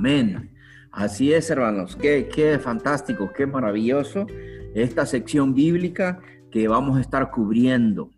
[0.00, 0.50] Amén.
[0.92, 1.94] Así es, hermanos.
[1.94, 4.26] Qué, qué fantástico, qué maravilloso
[4.74, 8.08] esta sección bíblica que vamos a estar cubriendo.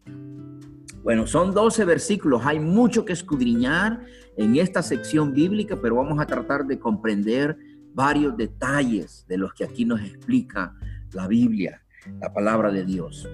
[1.03, 2.43] Bueno, son 12 versículos.
[2.45, 4.05] Hay mucho que escudriñar
[4.37, 7.59] en esta sección bíblica, pero vamos a tratar de comprender
[7.93, 10.77] varios detalles de los que aquí nos explica
[11.11, 11.83] la Biblia,
[12.21, 13.29] la palabra de Dios.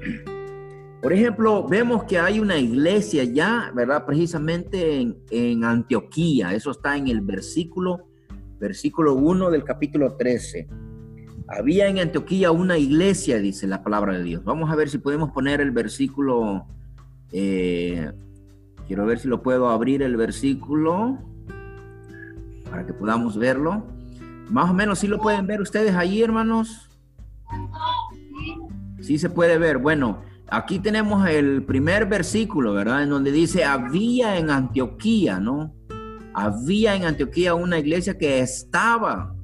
[1.03, 4.07] Por ejemplo, vemos que hay una iglesia ya, ¿verdad?
[4.07, 6.55] Precisamente en, en Antioquía.
[6.55, 8.08] Eso está en el versículo,
[8.59, 10.69] versículo 1 del capítulo 13.
[11.49, 14.45] Había en Antioquía una iglesia, dice la palabra de Dios.
[14.45, 16.67] Vamos a ver si podemos poner el versículo.
[17.33, 18.11] Eh,
[18.87, 21.19] quiero ver si lo puedo abrir el versículo
[22.71, 23.85] para que podamos verlo.
[24.51, 26.91] Más o menos, si lo pueden ver ustedes ahí, hermanos.
[29.01, 29.79] Sí se puede ver.
[29.79, 33.03] Bueno, Aquí tenemos el primer versículo, ¿verdad?
[33.03, 35.75] En donde dice, había en Antioquía, ¿no?
[36.39, 39.35] Había en Antioquía una iglesia que estaba,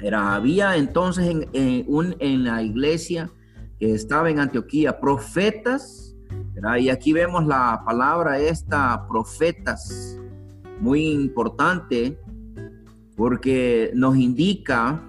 [0.00, 3.32] era, había entonces en, un, en la iglesia
[3.80, 6.14] que estaba en Antioquía profetas.
[6.78, 10.16] Y aquí vemos la palabra esta, profetas,
[10.80, 12.16] muy importante,
[13.16, 15.02] porque nos indica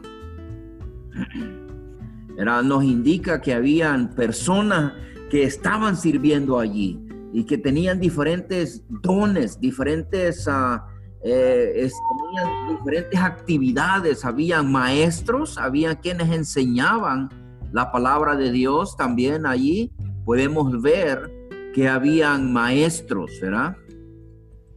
[2.64, 4.94] nos indica que habían personas
[5.30, 10.80] que estaban sirviendo allí y que tenían diferentes dones, diferentes, uh,
[12.70, 14.26] diferentes actividades.
[14.26, 17.30] Habían maestros, había quienes enseñaban
[17.72, 19.92] la palabra de Dios también allí.
[20.26, 21.32] Podemos ver
[21.74, 23.76] que habían maestros, ¿verdad?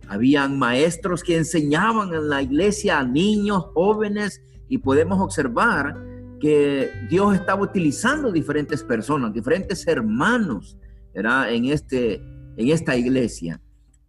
[0.08, 5.97] Habían maestros que enseñaban en la iglesia a niños, jóvenes, y podemos observar
[6.41, 10.77] que Dios estaba utilizando diferentes personas, diferentes hermanos,
[11.14, 11.53] ¿verdad?
[11.53, 12.20] En, este,
[12.56, 13.61] en esta iglesia.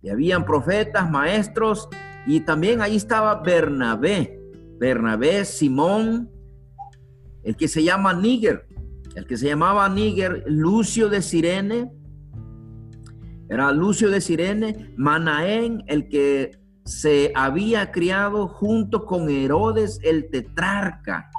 [0.01, 1.89] Y habían profetas, maestros,
[2.25, 4.39] y también ahí estaba Bernabé,
[4.79, 6.29] Bernabé, Simón,
[7.43, 8.65] el que se llama Níger,
[9.15, 11.91] el que se llamaba Níger, Lucio de Sirene,
[13.49, 21.29] era Lucio de Sirene, Manaén, el que se había criado junto con Herodes el tetrarca.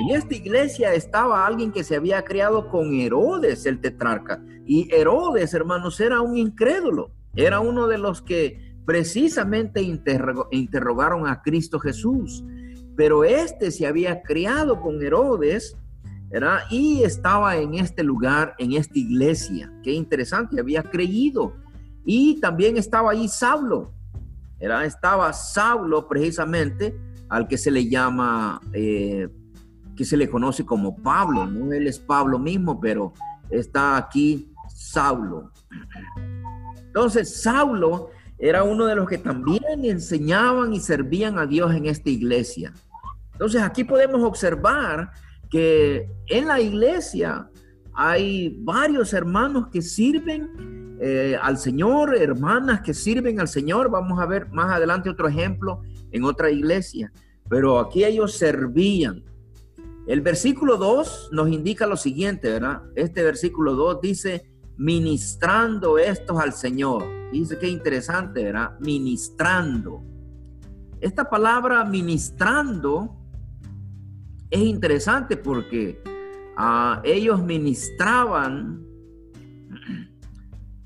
[0.00, 4.42] En esta iglesia estaba alguien que se había criado con Herodes, el tetrarca.
[4.66, 7.10] Y Herodes, hermanos, era un incrédulo.
[7.36, 12.44] Era uno de los que precisamente interrogaron a Cristo Jesús.
[12.96, 15.76] Pero este se había criado con Herodes,
[16.30, 16.60] ¿verdad?
[16.70, 19.72] Y estaba en este lugar, en esta iglesia.
[19.82, 21.54] Qué interesante, había creído.
[22.04, 23.92] Y también estaba ahí Saulo,
[24.60, 24.84] ¿verdad?
[24.84, 26.96] Estaba Saulo precisamente,
[27.28, 28.60] al que se le llama...
[28.72, 29.28] Eh,
[29.96, 33.12] que se le conoce como Pablo, no él es Pablo mismo, pero
[33.48, 34.53] está aquí
[34.94, 35.50] Saulo.
[36.86, 42.10] Entonces, Saulo era uno de los que también enseñaban y servían a Dios en esta
[42.10, 42.72] iglesia.
[43.32, 45.10] Entonces, aquí podemos observar
[45.50, 47.48] que en la iglesia
[47.92, 53.90] hay varios hermanos que sirven eh, al Señor, hermanas que sirven al Señor.
[53.90, 55.82] Vamos a ver más adelante otro ejemplo
[56.12, 57.12] en otra iglesia.
[57.48, 59.24] Pero aquí ellos servían.
[60.06, 62.82] El versículo 2 nos indica lo siguiente, ¿verdad?
[62.94, 67.04] Este versículo 2 dice, ministrando estos al Señor.
[67.32, 68.78] Dice qué interesante, ¿verdad?
[68.80, 70.02] Ministrando.
[71.00, 73.16] Esta palabra ministrando
[74.50, 76.02] es interesante porque
[76.56, 78.84] ah, ellos ministraban,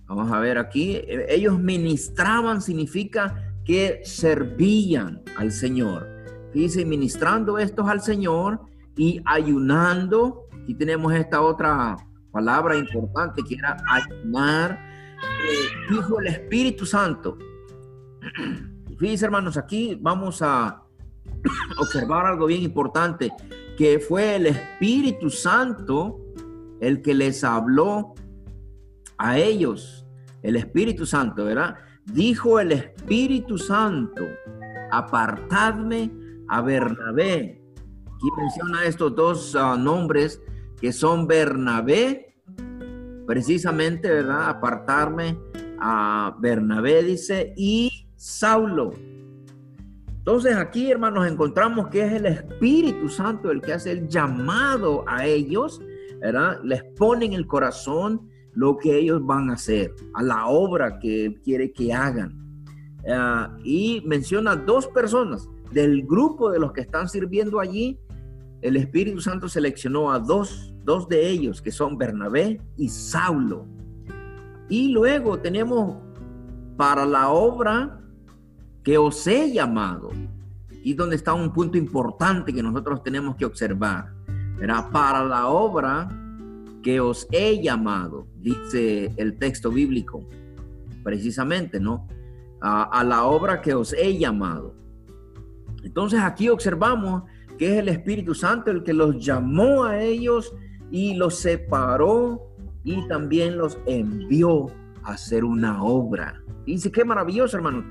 [0.06, 6.08] vamos a ver aquí, ellos ministraban significa que servían al Señor.
[6.54, 8.62] Dice, ministrando estos al Señor
[8.96, 10.48] y ayunando.
[10.66, 11.96] y tenemos esta otra
[12.38, 14.78] palabra importante que era ayunar.
[15.44, 17.36] Eh, dijo el Espíritu Santo.
[18.98, 20.82] Fíjense, hermanos, aquí vamos a
[21.80, 23.32] observar algo bien importante,
[23.76, 26.20] que fue el Espíritu Santo
[26.80, 28.14] el que les habló
[29.16, 30.06] a ellos.
[30.42, 31.74] El Espíritu Santo, ¿verdad?
[32.04, 34.22] Dijo el Espíritu Santo,
[34.92, 36.12] apartadme
[36.46, 37.58] a Bernabé
[38.18, 40.42] Aquí menciona estos dos ah, nombres
[40.80, 42.27] que son Bernabé,
[43.28, 44.48] precisamente, ¿verdad?
[44.48, 45.38] Apartarme
[45.78, 48.94] a Bernabé, dice, y Saulo.
[50.08, 55.26] Entonces aquí, hermanos, encontramos que es el Espíritu Santo el que hace el llamado a
[55.26, 55.78] ellos,
[56.22, 56.58] ¿verdad?
[56.64, 61.38] Les pone en el corazón lo que ellos van a hacer, a la obra que
[61.44, 62.64] quiere que hagan.
[63.10, 68.00] Ah, y menciona dos personas del grupo de los que están sirviendo allí,
[68.62, 73.66] el Espíritu Santo seleccionó a dos, dos de ellos, que son Bernabé y Saulo.
[74.70, 75.98] Y luego tenemos
[76.78, 78.00] para la obra
[78.82, 80.08] que os he llamado.
[80.82, 84.14] y donde está un punto importante que nosotros tenemos que observar.
[84.58, 86.08] Era para la obra
[86.82, 90.26] que os he llamado, dice el texto bíblico,
[91.02, 92.06] precisamente, ¿no?
[92.62, 94.74] A, la obra que os he llamado.
[95.82, 97.24] Entonces aquí observamos
[97.58, 100.54] que es el Espíritu Santo el que los llamó a ellos
[100.90, 102.42] y los separó
[102.84, 104.66] y también los envió
[105.02, 106.42] a hacer una obra.
[106.64, 107.84] Dice, qué maravilloso, hermanos.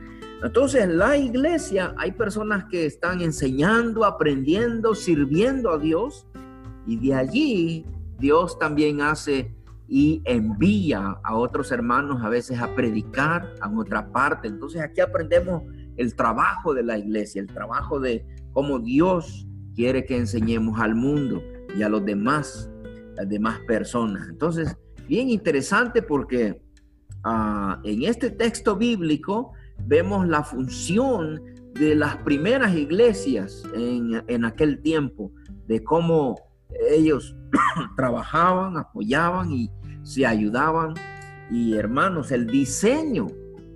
[0.44, 6.28] Entonces, en la iglesia hay personas que están enseñando, aprendiendo, sirviendo a Dios
[6.86, 7.86] y de allí
[8.20, 9.56] Dios también hace
[9.88, 14.48] y envía a otros hermanos a veces a predicar a otra parte.
[14.48, 15.64] Entonces aquí aprendemos
[15.96, 21.42] el trabajo de la iglesia, el trabajo de cómo Dios quiere que enseñemos al mundo
[21.76, 22.70] y a los demás,
[23.26, 24.28] demás personas.
[24.30, 24.76] Entonces,
[25.08, 26.62] bien interesante porque
[27.24, 29.54] ah, en este texto bíblico
[29.86, 31.42] vemos la función
[31.74, 35.32] de las primeras iglesias en, en aquel tiempo,
[35.68, 36.36] de cómo
[36.90, 37.36] ellos
[37.96, 39.72] trabajaban, apoyaban y
[40.04, 40.94] se ayudaban.
[41.52, 43.28] Y hermanos, el diseño,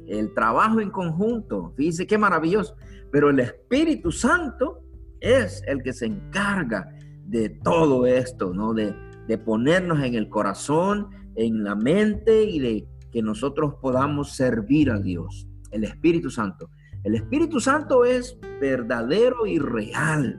[0.07, 2.75] el trabajo en conjunto, fíjense qué maravilloso.
[3.11, 4.83] Pero el Espíritu Santo
[5.19, 6.89] es el que se encarga
[7.25, 8.73] de todo esto, ¿no?
[8.73, 8.93] De,
[9.31, 14.99] de ponernos en el corazón, en la mente y de que nosotros podamos servir a
[14.99, 15.47] Dios.
[15.71, 16.69] El Espíritu Santo.
[17.05, 20.37] El Espíritu Santo es verdadero y real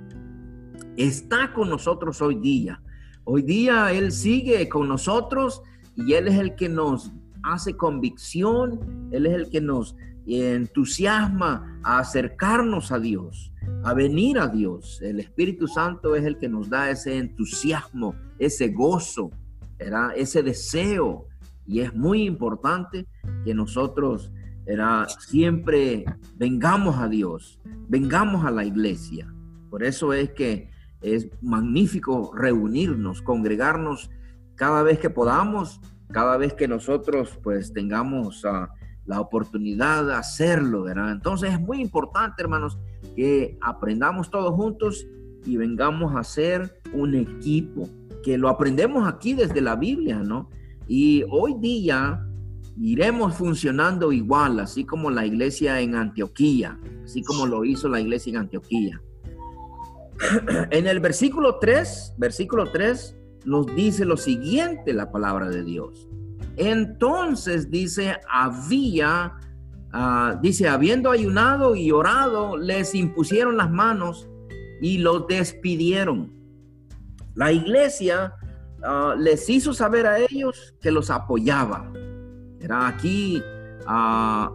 [0.99, 2.83] está con nosotros hoy día.
[3.25, 5.63] Hoy día Él sigue con nosotros
[5.97, 7.13] y Él es el que nos
[7.43, 9.97] hace convicción, Él es el que nos
[10.27, 13.53] entusiasma a acercarnos a Dios,
[13.85, 15.01] a venir a Dios.
[15.03, 19.31] El Espíritu Santo es el que nos da ese entusiasmo, ese gozo,
[20.17, 21.27] ese deseo.
[21.67, 23.07] Y es muy importante
[23.45, 24.33] que nosotros
[25.21, 26.05] siempre
[26.37, 29.33] vengamos a Dios, vengamos a la iglesia.
[29.71, 34.11] Por eso es que es magnífico reunirnos, congregarnos
[34.55, 35.81] cada vez que podamos,
[36.13, 38.71] cada vez que nosotros pues tengamos ah,
[39.07, 41.11] la oportunidad de hacerlo, ¿verdad?
[41.11, 42.79] Entonces es muy importante, hermanos,
[43.17, 45.07] que aprendamos todos juntos
[45.45, 47.89] y vengamos a ser un equipo,
[48.23, 50.49] que lo aprendemos aquí desde la Biblia, ¿no?
[50.87, 52.25] Y hoy día
[52.81, 58.31] iremos funcionando igual, así como la iglesia en Antioquía, así como lo hizo la iglesia
[58.31, 59.03] en Antioquía.
[60.71, 66.09] En el versículo 3, versículo 3 nos dice lo siguiente la palabra de Dios.
[66.57, 69.35] Entonces dice, había,
[69.93, 74.29] ah, dice, habiendo ayunado y orado, les impusieron las manos
[74.81, 76.42] y los despidieron.
[77.35, 78.35] La iglesia
[78.83, 81.91] ah, les hizo saber a ellos que los apoyaba.
[82.61, 83.43] Era aquí
[83.87, 84.53] ah,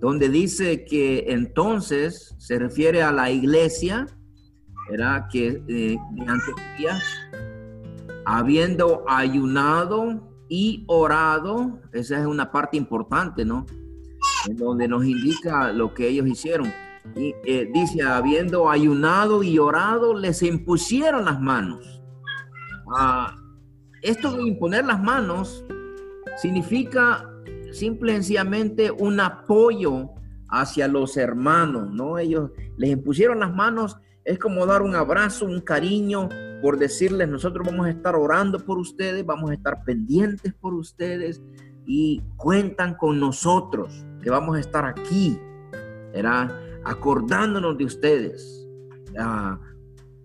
[0.00, 4.06] donde dice que entonces se refiere a la iglesia
[4.90, 5.98] era que eh,
[8.24, 13.66] habiendo ayunado y orado, esa es una parte importante, ¿no?
[14.48, 16.72] En donde nos indica lo que ellos hicieron.
[17.16, 22.02] Y eh, dice, habiendo ayunado y orado, les impusieron las manos.
[22.94, 23.36] Ah,
[24.02, 25.64] esto de imponer las manos
[26.36, 27.28] significa
[27.72, 30.10] simple y sencillamente un apoyo
[30.48, 32.18] hacia los hermanos, ¿no?
[32.18, 36.28] Ellos les impusieron las manos es como dar un abrazo, un cariño,
[36.60, 41.40] por decirles, nosotros vamos a estar orando por ustedes, vamos a estar pendientes por ustedes
[41.86, 45.40] y cuentan con nosotros, que vamos a estar aquí,
[46.12, 46.54] era
[46.88, 48.66] acordándonos de ustedes.
[49.18, 49.58] Ah,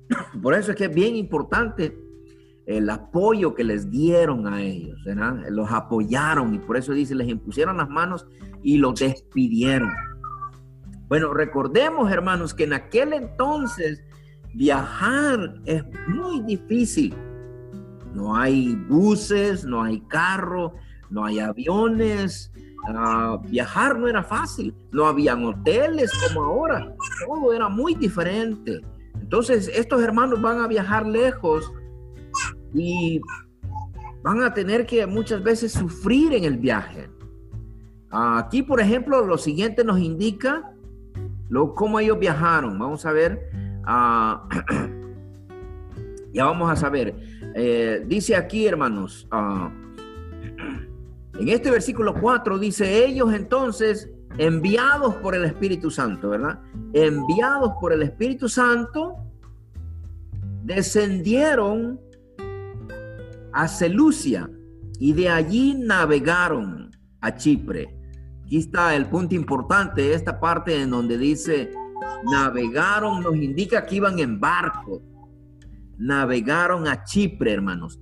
[0.42, 1.98] por eso es que es bien importante
[2.66, 4.98] el apoyo que les dieron a ellos,
[5.50, 8.26] los apoyaron y por eso dice, les impusieron las manos
[8.62, 9.92] y los despidieron.
[11.10, 14.02] Bueno, recordemos, hermanos, que en aquel entonces
[14.54, 17.14] viajar es muy difícil.
[18.14, 20.74] No hay buses, no hay carro,
[21.10, 22.52] no hay aviones.
[22.88, 24.76] Ah, viajar no era fácil.
[24.92, 26.96] No habían hoteles como ahora.
[27.26, 28.82] Todo era muy diferente.
[29.20, 31.72] Entonces, estos hermanos van a viajar lejos
[32.74, 33.22] y
[34.24, 37.10] van a tener que muchas veces sufrir en el viaje.
[38.10, 40.74] Aquí, por ejemplo, lo siguiente nos indica
[41.76, 42.78] cómo ellos viajaron.
[42.78, 43.50] Vamos a ver.
[43.86, 44.48] Ah,
[46.34, 47.16] ya vamos a saber.
[47.56, 49.72] Eh, dice aquí, hermanos, ah,
[51.40, 56.60] en este versículo 4 dice, ellos entonces, enviados por el Espíritu Santo, ¿verdad?
[56.94, 59.16] Enviados por el Espíritu Santo,
[60.64, 62.00] descendieron
[63.52, 64.50] a Celucia
[65.00, 67.96] y de allí navegaron a Chipre.
[68.46, 71.72] Aquí está el punto importante, esta parte en donde dice
[72.24, 75.02] navegaron, nos indica que iban en barco,
[75.98, 78.00] navegaron a Chipre, hermanos.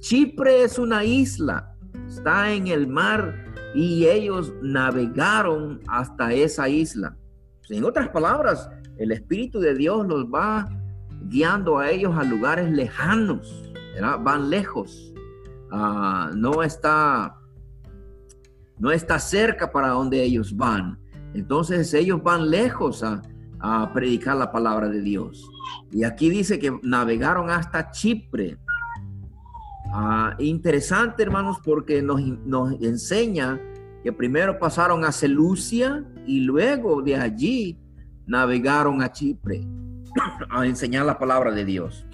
[0.00, 1.73] Chipre es una isla,
[2.06, 3.34] está en el mar
[3.74, 7.16] y ellos navegaron hasta esa isla.
[7.70, 10.68] En otras palabras, el Espíritu de Dios los va
[11.28, 13.72] guiando a ellos a lugares lejanos,
[14.20, 15.12] van lejos,
[15.72, 17.36] ah, no está
[18.78, 20.98] no está cerca para donde ellos van.
[21.32, 23.22] Entonces ellos van lejos a,
[23.94, 25.50] predicar la palabra de Dios.
[25.90, 28.58] Y aquí dice que navegaron hasta Chipre.
[29.96, 32.20] Ah, interesante, hermanos, porque nos,
[32.80, 33.60] enseña
[34.02, 37.78] que primero pasaron a Celucia y luego de allí
[38.26, 39.64] navegaron a Chipre
[40.50, 42.04] a enseñar la palabra de Dios.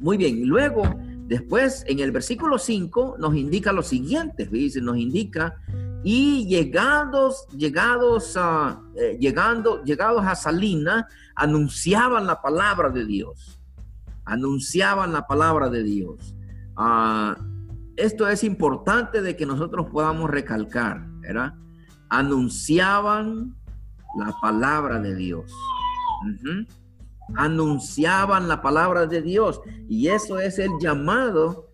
[0.00, 0.82] Muy bien, luego
[1.28, 5.60] Después, en el versículo 5 nos indica lo siguiente, dice, nos indica,
[6.02, 13.60] y llegados, llegados a, eh, llegando, llegados a Salina, anunciaban la palabra de Dios,
[14.24, 16.34] anunciaban la palabra de Dios.
[16.78, 17.36] Ah,
[17.96, 21.54] esto es importante de que nosotros podamos recalcar, ¿verdad?
[22.08, 23.54] Anunciaban
[24.16, 25.52] la palabra de Dios
[27.36, 29.60] anunciaban la palabra de Dios.
[29.88, 31.72] Y eso es el llamado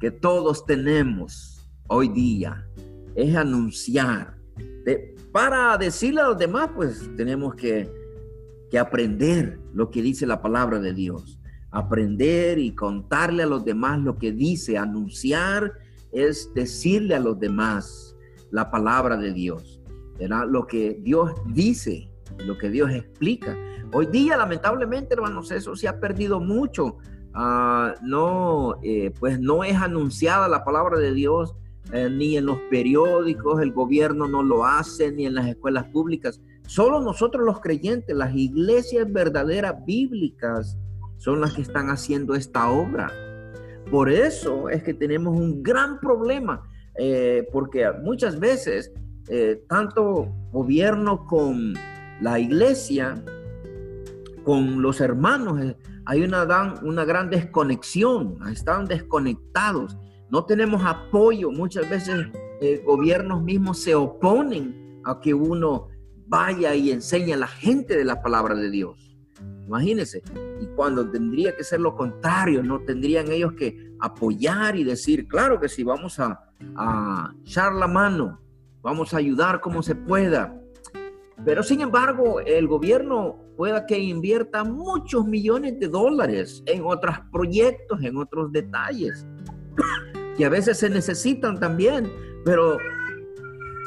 [0.00, 2.66] que todos tenemos hoy día,
[3.14, 4.36] es anunciar.
[5.32, 7.90] para decirle a los demás, pues tenemos que,
[8.70, 11.35] que aprender lo que dice la palabra de Dios.
[11.76, 14.78] Aprender y contarle a los demás lo que dice.
[14.78, 15.72] Anunciar
[16.12, 18.16] es decirle a los demás
[18.50, 19.80] la palabra de Dios.
[20.18, 20.46] ¿verdad?
[20.48, 23.56] Lo que Dios dice, lo que Dios explica.
[23.92, 26.96] Hoy día, lamentablemente, hermanos, eso se ha perdido mucho.
[27.34, 31.54] Ah, no, eh, pues no es anunciada la palabra de Dios
[31.92, 36.40] eh, ni en los periódicos, el gobierno no lo hace, ni en las escuelas públicas.
[36.66, 40.76] Solo nosotros los creyentes, las iglesias verdaderas bíblicas,
[41.16, 43.10] son las que están haciendo esta obra.
[43.90, 46.62] Por eso es que tenemos un gran problema,
[46.98, 48.92] eh, porque muchas veces
[49.68, 51.74] tanto gobierno con
[52.20, 53.20] la iglesia
[54.46, 59.98] con los hermanos eh, hay una, una gran desconexión, están desconectados,
[60.30, 62.28] no tenemos apoyo, muchas veces
[62.60, 65.88] eh, gobiernos mismos se oponen a que uno
[66.28, 69.05] vaya y enseñe a la gente de la palabra de Dios.
[69.66, 70.22] Imagínense,
[70.60, 75.58] y cuando tendría que ser lo contrario, no tendrían ellos que apoyar y decir, claro
[75.58, 76.42] que sí, vamos a,
[77.44, 78.40] echar la mano,
[78.80, 80.58] vamos a ayudar como se pueda.
[81.44, 88.02] Pero sin embargo, el gobierno pueda que invierta muchos millones de dólares en otros proyectos,
[88.02, 89.26] en otros detalles,
[90.36, 92.10] que a veces se necesitan también,
[92.44, 92.78] pero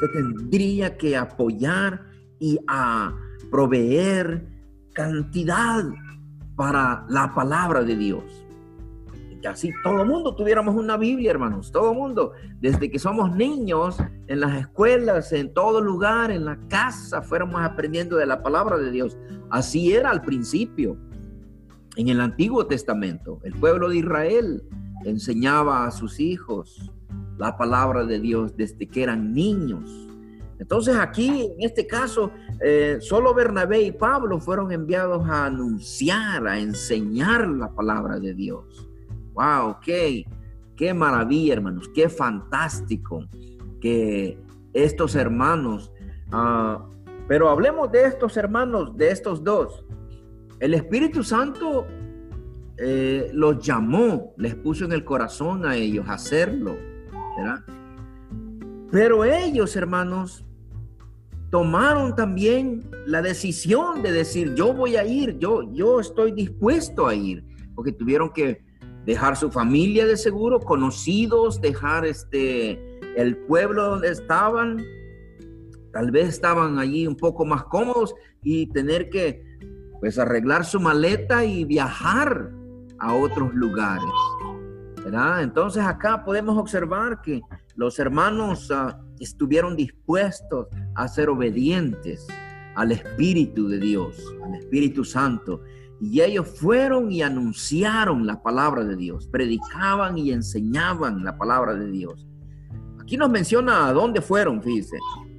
[0.00, 2.06] se tendría que apoyar
[2.38, 2.58] y
[3.50, 4.49] proveer
[4.92, 5.84] cantidad
[6.56, 8.24] para la palabra de Dios
[9.40, 13.34] que así todo el mundo tuviéramos una Biblia, hermanos, todo el mundo, desde que somos
[13.34, 18.76] niños, en las escuelas, en todo lugar, en la casa, fuéramos aprendiendo de la palabra
[18.76, 19.16] de Dios.
[19.50, 20.96] Así era al principio.
[21.96, 24.62] En el Antiguo Testamento, el pueblo de Israel
[25.04, 26.92] enseñaba a sus hijos
[27.36, 30.09] la palabra de Dios desde que eran niños.
[30.60, 36.58] Entonces aquí, en este caso, eh, solo Bernabé y Pablo fueron enviados a anunciar, a
[36.58, 38.86] enseñar la palabra de Dios.
[39.32, 40.26] Wow, qué,
[40.76, 43.24] qué maravilla, hermanos, qué fantástico
[43.80, 44.38] que
[44.74, 45.90] estos hermanos,
[46.30, 46.86] ah,
[47.26, 49.86] pero hablemos de estos hermanos, de estos dos.
[50.58, 51.86] El Espíritu Santo
[52.76, 56.76] eh, los llamó, les puso en el corazón a ellos hacerlo,
[57.38, 57.64] ¿verdad?
[58.90, 60.44] Pero ellos, hermanos,
[61.50, 67.14] tomaron también la decisión de decir, yo voy a ir, yo, yo estoy dispuesto a
[67.14, 68.62] ir, porque tuvieron que
[69.04, 74.78] dejar su familia de seguro, conocidos, dejar este el pueblo donde estaban,
[75.92, 79.42] tal vez estaban allí un poco más cómodos y tener que
[80.00, 82.52] pues arreglar su maleta y viajar
[82.98, 84.04] a otros lugares.
[85.40, 87.40] Entonces acá podemos observar que
[87.74, 92.26] los hermanos ah, estuvieron dispuestos a ser obedientes
[92.74, 95.62] al Espíritu de Dios, al Espíritu Santo.
[96.00, 101.90] Y ellos fueron y anunciaron la palabra de Dios, predicaban y enseñaban la palabra de
[101.90, 102.26] Dios.
[103.00, 104.98] Aquí nos menciona a dónde fueron, fíjese.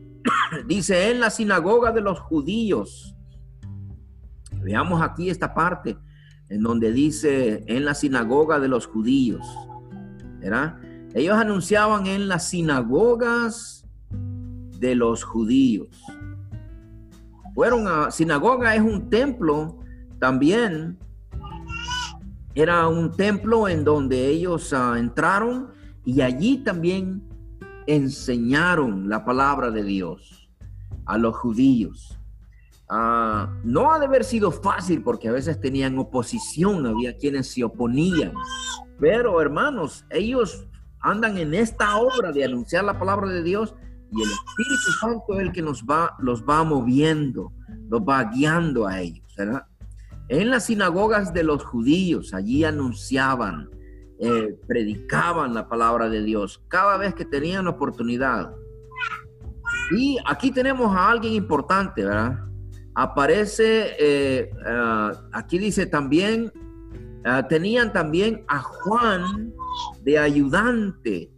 [0.68, 3.16] Dice en la sinagoga de los judíos.
[4.62, 5.98] Veamos aquí esta parte
[6.50, 9.48] en donde dice en la sinagoga de los judíos.
[10.40, 10.81] ¿Verdad?
[11.14, 13.86] Ellos anunciaban en las sinagogas
[14.80, 16.04] de los judíos.
[17.54, 19.78] fueron a sinagoga es un templo
[20.20, 20.98] también
[22.54, 25.70] era un templo en donde ellos uh, entraron
[26.04, 27.24] y allí también
[27.88, 30.50] enseñaron la palabra de Dios
[31.06, 32.18] a los judíos.
[32.90, 37.64] Uh, no ha de haber sido fácil porque a veces tenían oposición, había quienes se
[37.64, 38.34] oponían.
[39.00, 40.68] Pero hermanos, ellos
[41.02, 43.76] andan en esta obra de anunciar la palabra de Dios
[44.12, 47.54] y el Espíritu Santo es el que nos va, los va moviendo,
[47.90, 49.66] los va guiando a ellos, ¿verdad?
[50.28, 53.70] En las sinagogas de los judíos, allí anunciaban,
[54.20, 58.54] eh, predicaban la palabra de Dios cada vez que tenían oportunidad.
[59.92, 62.40] Y aquí tenemos a alguien importante, ¿verdad?
[62.96, 66.52] Aparece, eh, ah, aquí dice también,
[67.26, 69.54] ah, tenían también a Juan
[70.04, 71.32] de ayudante.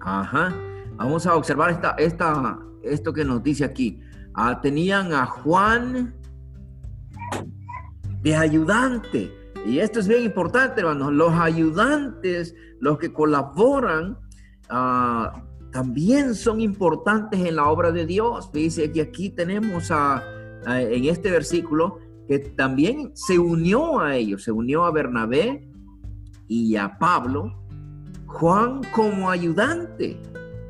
[0.00, 0.54] Ajá.
[0.96, 4.00] Vamos a observar esta, esta, esto que nos dice aquí.
[4.34, 6.14] Ah, tenían a Juan
[8.22, 9.32] de ayudante.
[9.66, 11.12] Y esto es bien importante, hermanos.
[11.12, 14.18] Los ayudantes, los que colaboran,
[14.68, 18.52] ah, también son importantes en la obra de Dios.
[18.52, 20.22] Dice que aquí tenemos a,
[20.66, 25.68] en este versículo que también se unió a ellos, se unió a Bernabé
[26.48, 27.52] y a Pablo,
[28.26, 30.20] Juan como ayudante.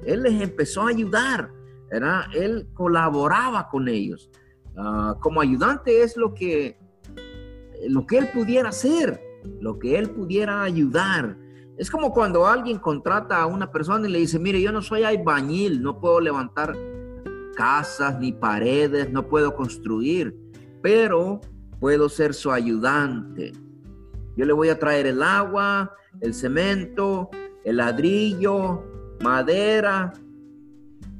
[0.04, 1.50] Él les empezó a ayudar,
[1.90, 2.23] ¿verdad?
[2.34, 4.30] Él colaboraba con ellos.
[4.76, 6.78] Ah, como ayudante es lo que,
[7.88, 9.20] lo que él pudiera hacer,
[9.61, 11.38] lo que él pudiera ayudar.
[11.78, 15.04] Es como cuando alguien contrata a una persona y le dice, mire, yo no soy
[15.04, 16.76] albañil, no puedo levantar
[17.56, 20.37] casas ni paredes, no puedo construir,
[20.85, 21.41] pero
[21.81, 23.53] puedo ser su ayudante.
[24.37, 27.31] Yo le voy a traer el agua, el cemento,
[27.64, 28.85] el ladrillo,
[29.23, 30.12] madera.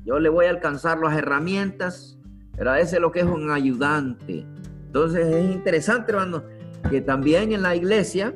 [0.05, 2.19] Yo le voy a alcanzar las herramientas.
[2.55, 4.47] Pero ese es lo que es un ayudante.
[4.85, 6.43] Entonces es interesante, hermano,
[6.91, 8.35] que también en la iglesia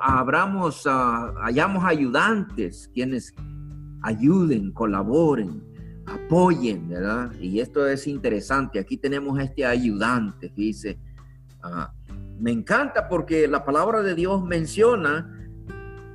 [0.00, 3.34] abramos, uh, hayamos ayudantes quienes
[4.02, 5.67] ayuden, colaboren,
[6.08, 7.32] apoyen, ¿verdad?
[7.40, 8.78] Y esto es interesante.
[8.78, 10.98] Aquí tenemos este ayudante, dice.
[11.62, 11.92] Ah,
[12.38, 15.34] me encanta porque la palabra de Dios menciona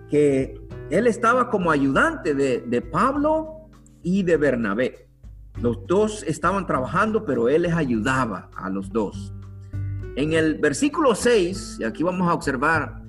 [0.09, 3.69] que él estaba como ayudante de, Pablo
[4.01, 5.09] y de Bernabé.
[5.61, 9.33] Los dos estaban trabajando, pero él les ayudaba a los dos.
[10.15, 13.01] En el versículo 6, y aquí vamos a observar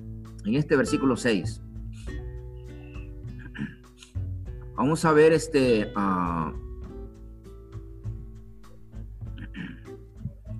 [0.45, 1.61] en este versículo 6,
[4.75, 5.91] vamos a ver este...
[5.95, 6.64] Uh,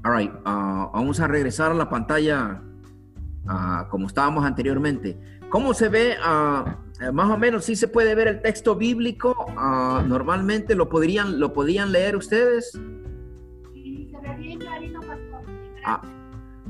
[0.06, 2.62] all right, uh, vamos a regresar a la pantalla
[3.50, 5.20] uh, como estábamos anteriormente.
[5.50, 6.12] ¿Cómo se ve?
[7.02, 9.36] Eh, más o menos sí se puede ver el texto bíblico.
[9.58, 12.72] Ah, normalmente lo podrían, lo podían leer ustedes.
[13.74, 15.42] Sí, se ve bien clarito, pastor.
[15.86, 16.02] Ah,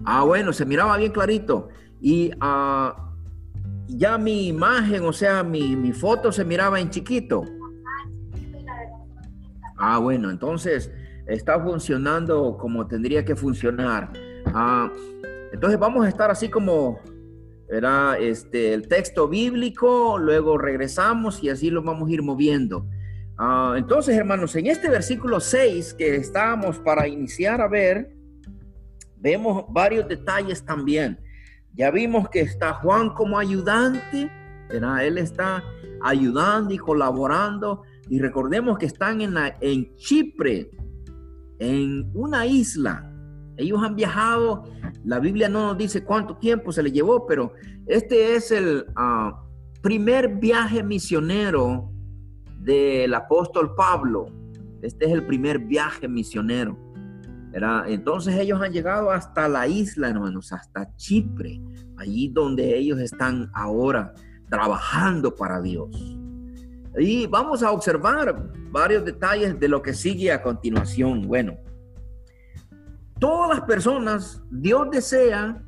[0.05, 1.69] ah, bueno, se miraba bien clarito.
[2.01, 3.11] Y ah,
[3.87, 7.43] ya mi imagen, o sea, mi, mi, foto se miraba en chiquito.
[9.77, 10.91] Ah, bueno, entonces
[11.27, 14.11] está funcionando como tendría que funcionar.
[15.51, 16.99] entonces vamos a estar así como
[17.67, 22.85] era este, el texto bíblico, luego regresamos y así lo vamos a ir moviendo.
[23.37, 28.15] Ah, entonces, hermanos, en este versículo 6 que estábamos para iniciar a ver,
[29.17, 31.19] vemos varios detalles también.
[31.73, 34.31] Ya vimos que está Juan como ayudante,
[34.69, 35.63] él está
[36.01, 37.81] ayudando y colaborando.
[38.07, 40.69] Y recordemos que están en, la, en Chipre,
[41.59, 43.11] en una isla,
[43.57, 44.63] ellos han viajado,
[45.03, 47.53] la Biblia no nos dice cuánto tiempo se les llevó, pero
[47.85, 49.41] este es el ah,
[49.81, 51.91] primer viaje misionero
[52.59, 54.25] del apóstol Pablo.
[54.81, 56.77] Este es el primer viaje misionero.
[57.87, 61.61] Entonces ellos han llegado hasta la isla, hermanos, hasta Chipre,
[61.97, 64.13] allí donde ellos están ahora
[64.49, 66.14] trabajando para Dios.
[66.97, 71.27] Y vamos a observar varios detalles de lo que sigue a continuación.
[71.27, 71.57] Bueno,
[73.19, 75.61] todas las personas, Dios desea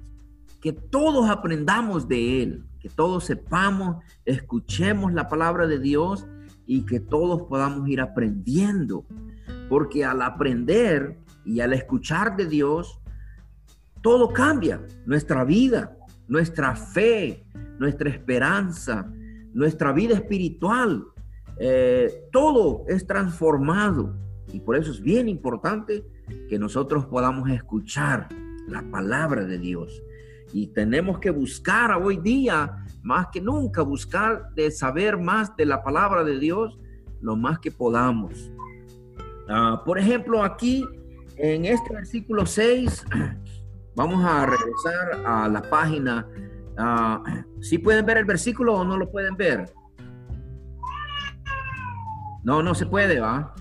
[0.61, 6.25] que todos aprendamos de Él, que todos sepamos, escuchemos la palabra de Dios
[6.65, 9.05] y que todos podamos ir aprendiendo.
[9.69, 13.01] Porque al aprender y al escuchar de Dios,
[14.01, 14.81] todo cambia.
[15.05, 17.45] Nuestra vida, nuestra fe,
[17.79, 19.11] nuestra esperanza,
[19.53, 21.05] nuestra vida espiritual,
[21.59, 24.15] eh, todo es transformado.
[24.53, 26.05] Y por eso es bien importante
[26.49, 28.29] que nosotros podamos escuchar
[28.67, 30.01] la palabra de Dios.
[30.53, 35.83] Y tenemos que buscar hoy día, más que nunca, buscar de saber más de la
[35.83, 36.77] palabra de Dios
[37.21, 38.51] lo más que podamos.
[39.49, 40.85] Ah, por ejemplo, aquí
[41.37, 43.05] en este versículo 6,
[43.95, 46.27] vamos a regresar a la página.
[47.59, 49.73] si ¿Sí pueden ver el versículo o no lo pueden ver?
[52.43, 53.53] No, no se puede, ¿va?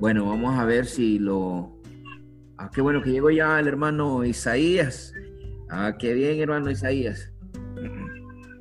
[0.00, 1.80] Bueno, vamos a ver si lo...
[2.58, 5.14] Ah, qué bueno que llegó ya el hermano Isaías.
[5.70, 7.32] Ah, qué bien, hermano Isaías.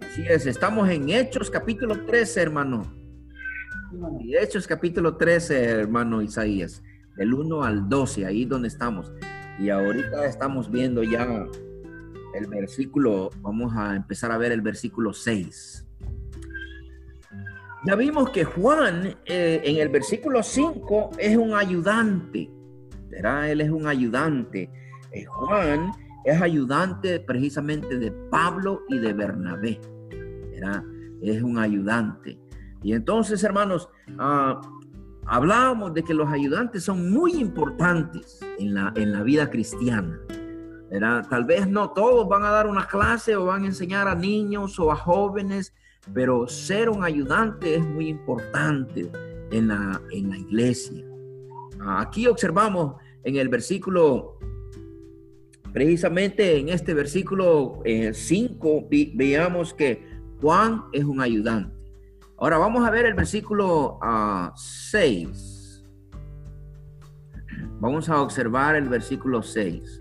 [0.01, 2.93] Así es, estamos en Hechos capítulo 13, hermano.
[4.21, 6.83] Y Hechos capítulo 13, hermano Isaías,
[7.15, 9.11] del 1 al 12, ahí donde estamos.
[9.59, 11.45] Y ahorita estamos viendo ya
[12.33, 15.87] el versículo, vamos a empezar a ver el versículo 6.
[17.85, 22.49] Ya vimos que Juan eh, en el versículo 5 es un ayudante,
[23.09, 23.51] ¿verdad?
[23.51, 24.71] Él es un ayudante.
[25.11, 25.91] Eh, Juan
[26.23, 29.81] es ayudante precisamente de Pablo y de Bernabé,
[30.51, 30.81] ¿verdad?
[31.21, 32.39] Es un ayudante.
[32.83, 34.61] Y entonces, hermanos, uh,
[35.25, 40.21] hablábamos de que los ayudantes son muy importantes en la, en la vida cristiana.
[41.29, 44.79] Tal vez no todos van a dar una clase o van a enseñar a niños
[44.79, 45.73] o a jóvenes,
[46.11, 49.09] pero ser un ayudante es muy importante
[49.51, 51.05] en la, en la iglesia.
[51.79, 54.37] Ah, aquí observamos en el versículo,
[55.71, 60.05] precisamente en este versículo 5, eh, veamos que
[60.41, 61.73] Juan es un ayudante.
[62.37, 63.99] Ahora vamos a ver el versículo
[64.55, 65.85] 6.
[66.01, 69.99] Ah, vamos a observar el versículo 6.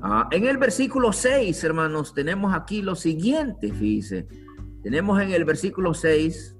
[0.00, 4.26] Ah, en el versículo 6, hermanos, tenemos aquí lo siguiente, fíjense.
[4.88, 6.56] Tenemos en el versículo 6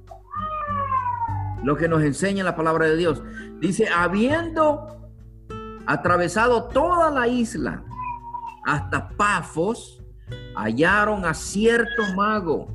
[1.64, 3.22] lo que nos enseña la palabra de Dios.
[3.58, 5.10] Dice, habiendo
[5.86, 7.82] atravesado toda la isla
[8.66, 10.02] hasta Pafos,
[10.54, 12.68] hallaron a cierto mago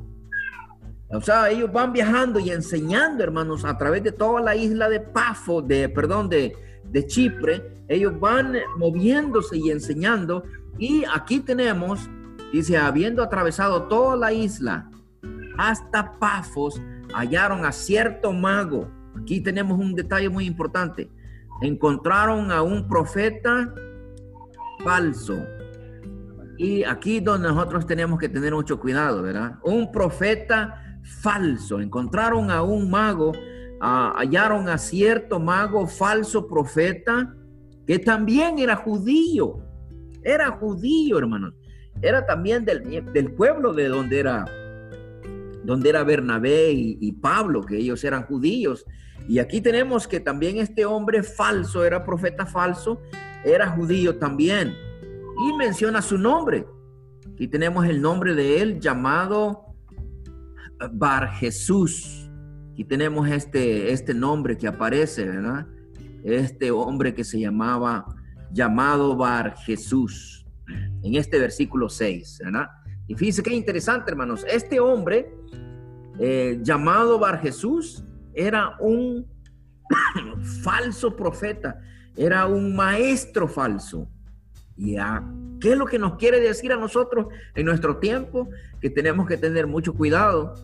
[1.10, 4.98] o sea, ellos van viajando y enseñando, hermanos, a través de toda la isla de
[4.98, 7.84] Pafo, de, perdón, de, de Chipre.
[7.86, 10.42] Ellos van moviéndose y enseñando.
[10.78, 12.10] Y aquí tenemos,
[12.52, 14.90] dice, habiendo atravesado toda la isla
[15.56, 16.80] hasta Pafos,
[17.14, 18.88] hallaron a cierto mago.
[19.20, 21.10] Aquí tenemos un detalle muy importante.
[21.62, 23.72] Encontraron a un profeta
[24.82, 25.44] falso.
[26.56, 29.58] Y aquí donde nosotros tenemos que tener mucho cuidado, ¿verdad?
[29.62, 31.80] Un profeta falso.
[31.80, 33.32] Encontraron a un mago,
[33.80, 37.34] hallaron a cierto mago falso profeta
[37.86, 39.58] que también era judío.
[40.22, 41.54] Era judío, hermanos.
[42.00, 44.44] Era también del, pueblo de donde era,
[45.64, 48.84] donde era Bernabé y, Pablo, que ellos eran judíos.
[49.28, 53.00] Y aquí tenemos que también este hombre falso, era profeta falso,
[53.44, 54.74] era judío también.
[55.48, 56.66] Y menciona su nombre.
[57.32, 59.74] Aquí tenemos el nombre de él llamado
[60.92, 62.30] Bar Jesús.
[62.72, 65.66] Aquí tenemos este, este nombre que aparece, ¿verdad?
[66.22, 68.04] Este hombre que se llamaba,
[68.52, 70.46] llamado Bar Jesús,
[71.02, 72.68] en este versículo 6, ¿verdad?
[73.06, 74.44] Y fíjense qué interesante, hermanos.
[74.48, 75.34] Este hombre,
[76.18, 79.26] eh, llamado Bar Jesús, era un
[80.62, 81.80] falso profeta,
[82.16, 84.08] era un maestro falso.
[84.76, 85.22] ¿Y a
[85.60, 88.48] qué es lo que nos quiere decir a nosotros en nuestro tiempo?
[88.80, 90.54] Que tenemos que tener mucho cuidado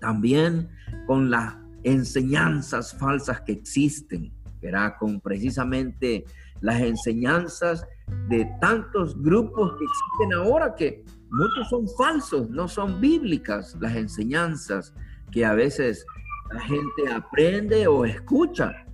[0.00, 0.68] también
[1.06, 6.24] con las enseñanzas falsas que existen, era con precisamente
[6.60, 7.86] las enseñanzas
[8.28, 14.94] de tantos grupos que existen ahora que muchos son falsos, no son bíblicas las enseñanzas
[15.32, 16.06] que a veces
[16.52, 18.86] la gente aprende o escucha.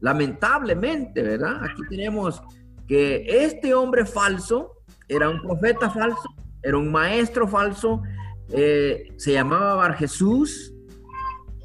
[0.00, 1.64] Lamentablemente, ¿verdad?
[1.64, 2.42] Aquí tenemos
[2.86, 4.72] que este hombre falso
[5.08, 8.02] era un profeta falso, era un maestro falso,
[8.50, 10.74] eh, se llamaba Bar Jesús.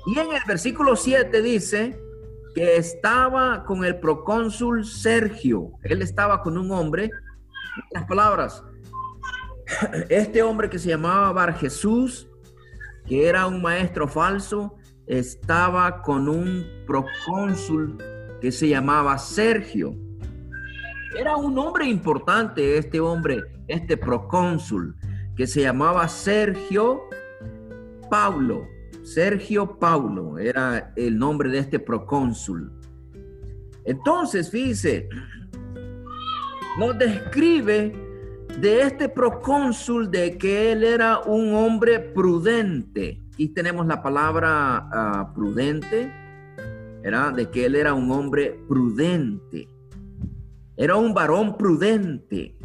[0.07, 1.99] Y en el versículo 7 dice
[2.55, 5.71] que estaba con el procónsul Sergio.
[5.83, 7.09] Él estaba con un hombre.
[7.91, 8.63] Las palabras,
[10.09, 12.27] este hombre que se llamaba Bar Jesús,
[13.05, 17.97] que era un maestro falso, estaba con un procónsul
[18.41, 19.95] que se llamaba Sergio.
[21.17, 24.95] Era un hombre importante este hombre, este procónsul
[25.35, 27.03] que se llamaba Sergio
[28.09, 28.67] Paulo.
[29.03, 32.71] Sergio Paulo era el nombre de este procónsul.
[33.85, 35.09] Entonces, fíjese,
[36.77, 38.12] nos describe
[38.59, 43.19] de este procónsul de que él era un hombre prudente.
[43.33, 46.11] Aquí tenemos la palabra ah, prudente,
[47.03, 49.67] era de que él era un hombre prudente.
[50.77, 52.55] Era un varón prudente.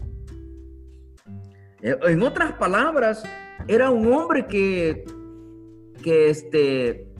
[1.81, 3.22] Eh, en otras palabras,
[3.66, 5.05] era un hombre que,
[6.03, 7.12] que este,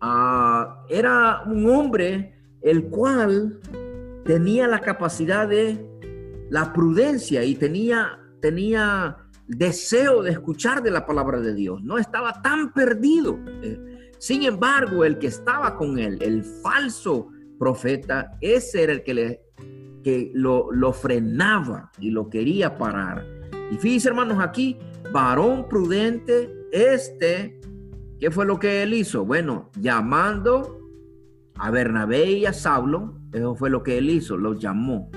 [0.00, 3.60] ah, era un hombre el cual
[4.24, 5.86] tenía la capacidad de
[6.50, 11.82] la prudencia y tenía, tenía deseo de escuchar de la palabra de Dios.
[11.82, 13.38] No estaba tan perdido.
[13.62, 17.28] Eh, sin embargo, el que estaba con él, el falso
[17.58, 19.40] profeta, ese era el que, le,
[20.02, 23.26] que lo, lo frenaba y lo quería parar.
[23.70, 24.78] Y fíjense, hermanos, aquí,
[25.12, 27.60] varón prudente, este,
[28.18, 29.24] ¿qué fue lo que él hizo?
[29.24, 30.80] Bueno, llamando
[31.56, 35.10] a Bernabé y a Saulo, eso fue lo que él hizo, los llamó.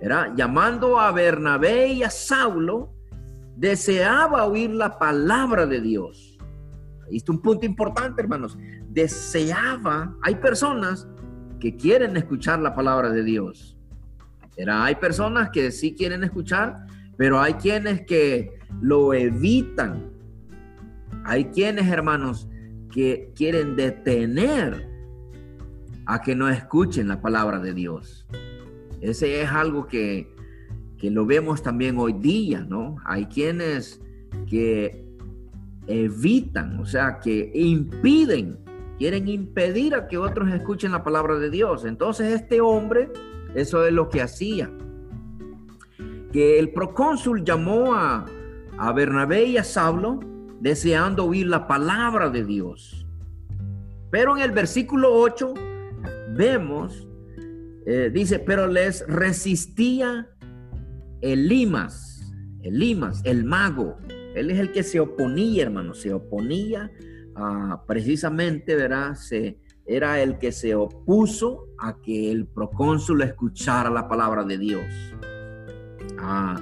[0.00, 2.94] Era llamando a Bernabé y a Saulo,
[3.56, 6.38] deseaba oír la palabra de Dios.
[7.06, 8.56] Ahí está un punto importante, hermanos.
[8.88, 11.06] Deseaba, hay personas
[11.58, 13.76] que quieren escuchar la palabra de Dios.
[14.56, 16.86] Era, hay personas que sí quieren escuchar,
[17.16, 20.10] pero hay quienes que lo evitan.
[21.24, 22.48] Hay quienes, hermanos,
[22.90, 24.88] que quieren detener
[26.06, 28.26] a que no escuchen la palabra de Dios.
[29.00, 30.34] Ese es algo que,
[30.98, 32.96] que lo vemos también hoy día, ¿no?
[33.04, 34.00] Hay quienes
[34.48, 35.04] que
[35.86, 38.58] evitan, o sea, que impiden,
[38.98, 41.84] quieren impedir a que otros escuchen la palabra de Dios.
[41.84, 43.10] Entonces este hombre,
[43.54, 44.70] eso es lo que hacía
[46.32, 48.24] que el procónsul llamó a,
[48.78, 50.20] a Bernabé y a Saulo
[50.60, 53.06] deseando oír la palabra de Dios.
[54.10, 55.54] Pero en el versículo 8
[56.34, 57.08] vemos,
[57.92, 60.28] eh, dice, pero les resistía
[61.20, 63.96] el Limas, el Limas, el mago.
[64.36, 66.88] Él es el que se oponía, hermano, se oponía
[67.34, 69.14] a, precisamente, ¿verdad?
[69.14, 74.84] Se, era el que se opuso a que el procónsul escuchara la palabra de Dios.
[76.20, 76.60] Ah,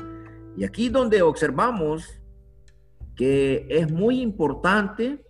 [0.57, 2.23] y aquí donde observamos
[3.15, 5.23] que es muy importante,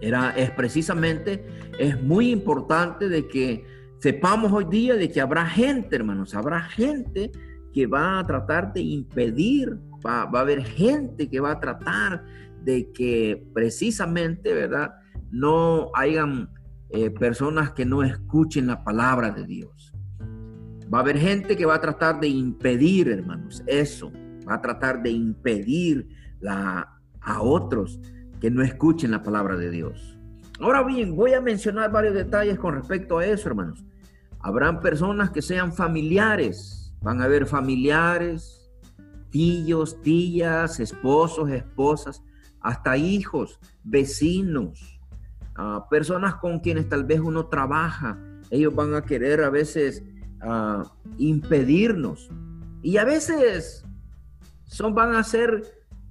[0.00, 1.44] era, es precisamente,
[1.76, 3.71] es muy importante de que
[4.02, 7.30] sepamos hoy día de que habrá gente, hermanos, habrá gente
[7.72, 12.24] que va a tratar de impedir, va, a haber gente que va a tratar
[12.64, 14.96] de que precisamente, ¿verdad?
[15.30, 16.50] No hayan
[16.90, 19.92] eh, personas que no escuchen la palabra de Dios.
[20.92, 24.10] Va a haber gente que va a tratar de impedir, hermanos, eso.
[24.48, 26.08] Va a tratar de impedir
[26.44, 28.00] a otros
[28.40, 30.18] que no escuchen la palabra de Dios.
[30.58, 33.84] Ahora bien, voy a mencionar varios detalles con respecto a eso, hermanos.
[34.42, 36.92] Habrán personas que sean familiares.
[37.00, 38.70] Van a haber familiares,
[39.30, 42.22] tíos, tías, esposos, esposas,
[42.60, 45.00] hasta hijos, vecinos,
[45.56, 48.18] ah, personas con quienes tal vez uno trabaja.
[48.50, 50.02] Ellos van a querer a veces
[51.18, 52.28] impedirnos.
[52.82, 53.84] Y a veces
[54.64, 55.62] son, van a ser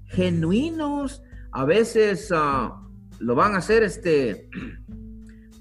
[0.05, 2.81] genuinos, a veces ah,
[3.19, 4.49] lo van a hacer, este,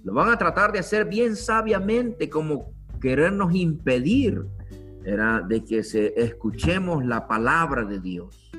[0.03, 4.47] lo van a tratar de hacer bien sabiamente, como querernos impedir,
[5.05, 8.51] era de que se escuchemos la palabra de Dios,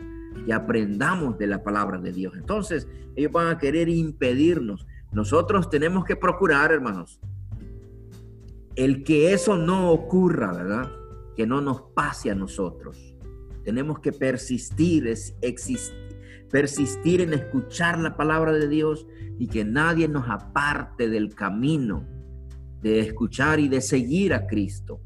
[0.45, 2.33] y aprendamos de la palabra de Dios.
[2.35, 4.87] Entonces, ellos van a querer impedirnos.
[5.11, 7.19] Nosotros tenemos que procurar, hermanos,
[8.75, 10.91] el que eso no ocurra, ¿verdad?
[11.35, 13.15] Que no nos pase a nosotros.
[13.63, 15.35] Tenemos que persistir, es,
[16.51, 19.07] persistir en escuchar la palabra de Dios
[19.39, 22.05] y que nadie nos aparte del camino
[22.81, 25.01] de escuchar y de seguir a Cristo,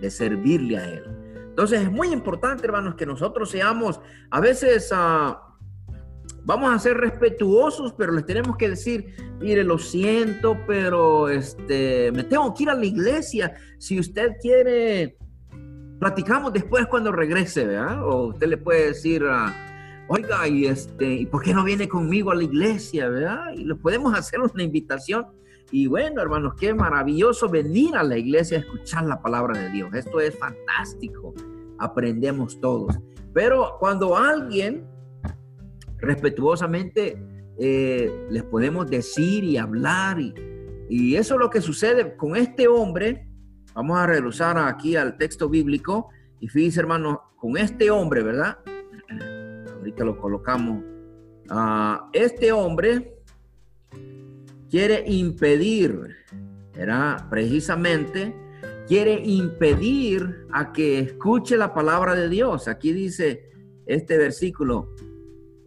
[0.00, 1.04] de servirle a Él.
[1.50, 4.92] Entonces es muy importante, hermanos, que nosotros seamos a veces...
[4.92, 5.48] Uh,
[6.48, 12.24] vamos a ser respetuosos, pero les tenemos que decir, mire, lo siento, pero este, me
[12.24, 13.54] tengo que ir a la iglesia.
[13.78, 15.18] Si usted quiere,
[16.00, 18.02] platicamos después cuando regrese, ¿verdad?
[18.02, 19.24] O usted le puede decir,
[20.08, 23.52] oiga, y este, ¿y por qué no viene conmigo a la iglesia, verdad?
[23.54, 25.26] Y le podemos hacer una invitación.
[25.70, 29.92] Y bueno, hermanos, qué maravilloso venir a la iglesia a escuchar la palabra de Dios.
[29.94, 31.34] Esto es fantástico.
[31.78, 32.98] Aprendemos todos.
[33.34, 34.86] Pero cuando alguien
[35.98, 37.22] respetuosamente
[37.58, 40.20] eh, les podemos decir y hablar.
[40.20, 40.34] Y,
[40.88, 43.28] y, eso es lo que sucede con este hombre.
[43.74, 46.08] Vamos a regresar aquí al texto bíblico.
[46.40, 48.58] Y fíjense, hermanos, con este hombre, ¿verdad?
[49.78, 50.82] Ahorita lo colocamos.
[51.50, 53.18] Uh, este hombre
[54.70, 56.16] quiere impedir,
[56.74, 58.34] era precisamente,
[58.86, 62.68] quiere impedir a que escuche la palabra de Dios.
[62.68, 63.50] Aquí dice
[63.86, 64.94] este versículo,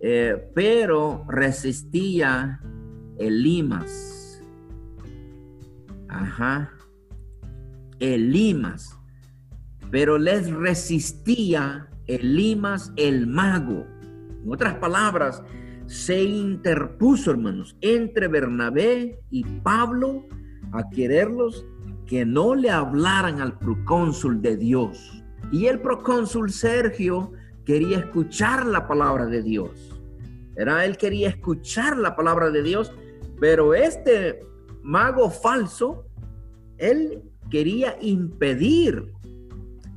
[0.01, 2.59] eh, pero resistía
[3.17, 4.43] el Limas.
[6.07, 6.73] Ajá.
[7.99, 8.97] El Limas.
[9.91, 13.85] Pero les resistía el Limas, el mago.
[14.43, 15.43] En otras palabras,
[15.85, 20.25] se interpuso, hermanos, entre Bernabé y Pablo
[20.71, 21.65] a quererlos
[22.05, 25.23] que no le hablaran al procónsul de Dios.
[25.51, 27.31] Y el procónsul Sergio
[27.65, 30.01] quería escuchar la palabra de Dios.
[30.55, 32.91] Era él quería escuchar la palabra de Dios,
[33.39, 34.39] pero este
[34.83, 36.05] mago falso,
[36.77, 39.11] él quería impedir.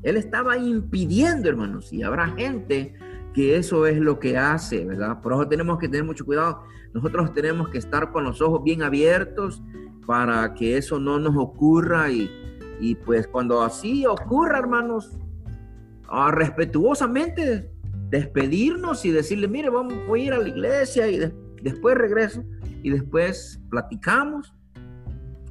[0.03, 2.95] Él estaba impidiendo, hermanos, y habrá gente
[3.35, 5.21] que eso es lo que hace, ¿verdad?
[5.21, 6.63] Por eso tenemos que tener mucho cuidado.
[6.95, 9.63] Nosotros tenemos que estar con los ojos bien abiertos
[10.07, 12.31] para que eso no nos ocurra y,
[12.81, 15.11] y pues cuando así ocurra, hermanos,
[16.09, 17.71] ah, respetuosamente
[18.09, 21.19] despedirnos y decirle, mire, vamos, a ir a la iglesia y
[21.63, 22.45] después regreso
[22.83, 24.55] y después platicamos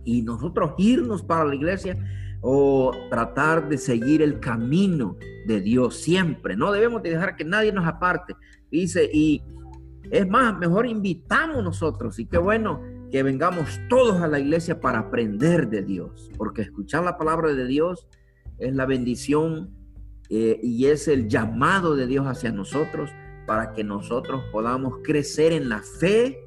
[0.06, 1.98] y nosotros irnos para la iglesia
[2.46, 6.58] o tratar de seguir el camino de Dios siempre.
[6.58, 8.36] No debemos de dejar que nadie nos aparte.
[8.70, 9.42] Dice, y
[10.12, 15.00] es más, mejor invitamos nosotros y qué bueno que vengamos todos a la iglesia para
[15.00, 18.08] aprender de Dios, porque escuchar la palabra de Dios
[18.58, 19.70] es la bendición
[20.30, 23.10] eh, y es el llamado de Dios hacia nosotros
[23.46, 26.40] para que nosotros podamos crecer en la fe,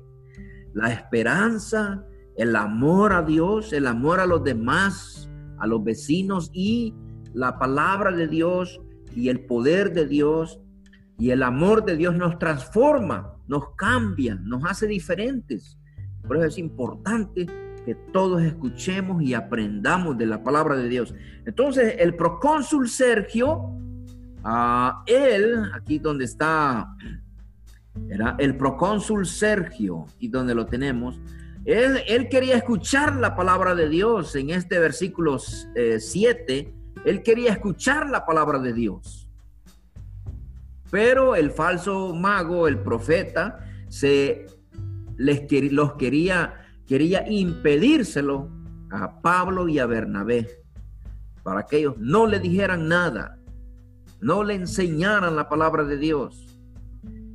[0.74, 2.04] la esperanza,
[2.36, 6.94] el amor a Dios, el amor a los demás, a los vecinos y
[7.34, 8.80] la palabra de Dios
[9.14, 10.60] y el poder de Dios
[11.18, 15.78] y el amor de Dios nos transforma, nos cambia, nos hace diferentes.
[16.26, 17.46] Por eso es importante
[17.84, 21.14] que todos escuchemos y aprendamos de la palabra de Dios.
[21.44, 23.70] Entonces, el procónsul Sergio,
[24.42, 26.94] a él, aquí donde está,
[28.10, 31.20] era el procónsul Sergio, y donde lo tenemos,
[31.66, 36.58] él, quería escuchar la palabra de Dios en este versículo 7.
[36.58, 36.72] Eh,
[37.04, 39.28] él quería escuchar la palabra de Dios.
[40.92, 44.46] Pero el falso mago, el profeta, se
[45.16, 46.54] les los quería,
[46.86, 48.48] quería impedírselo
[48.92, 50.62] a Pablo y a Bernabé
[51.42, 53.38] para que ellos no le dijeran nada,
[54.20, 56.60] no le enseñaran la palabra de Dios.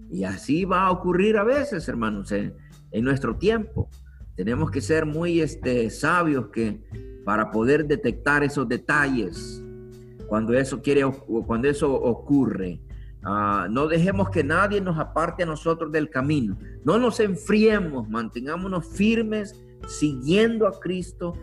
[0.09, 2.55] Y así va a ocurrir a veces, hermanos, en
[2.93, 3.89] nuestro tiempo.
[4.35, 6.81] Tenemos que ser muy este, sabios que,
[7.25, 9.61] para poder detectar esos detalles
[10.27, 11.03] cuando eso, quiere,
[11.45, 12.79] cuando eso ocurre.
[13.23, 16.57] Ah, no dejemos que nadie nos aparte a nosotros del camino.
[16.83, 21.33] No nos enfriemos, mantengámonos firmes, siguiendo a Cristo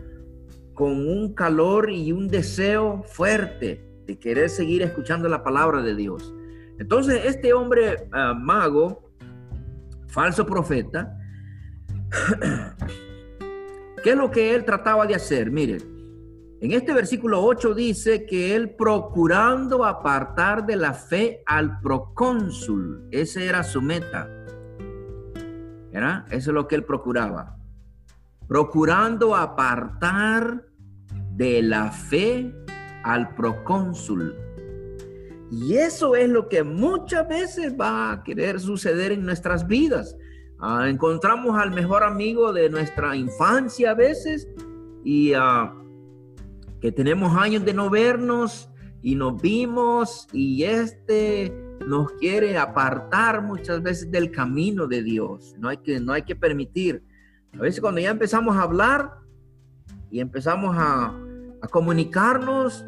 [0.73, 6.33] con un calor y un deseo fuerte de querer seguir escuchando la palabra de Dios.
[6.79, 9.11] Entonces, este hombre ah, mago,
[10.07, 11.18] falso profeta,
[14.03, 15.51] ¿Qué es lo que él trataba de hacer?
[15.51, 15.99] Miren,
[16.61, 23.41] en este versículo 8 dice que él procurando apartar de la fe al procónsul, esa
[23.41, 24.29] era su meta.
[25.91, 26.25] ¿Era?
[26.29, 27.57] Eso es lo que él procuraba.
[28.47, 30.65] Procurando apartar
[31.31, 32.53] de la fe
[33.03, 34.35] al procónsul.
[35.51, 40.15] Y eso es lo que muchas veces va a querer suceder en nuestras vidas.
[40.61, 44.45] Ah, encontramos al mejor amigo de nuestra infancia a veces
[45.05, 45.69] y uh,
[46.81, 48.69] que tenemos años de no vernos
[49.01, 51.53] y nos vimos y este
[51.87, 55.55] nos quiere apartar muchas veces del camino de Dios.
[55.57, 57.03] No hay que, no hay que permitir.
[57.53, 59.13] A veces cuando ya empezamos a hablar
[60.11, 61.17] y empezamos a,
[61.61, 62.85] a comunicarnos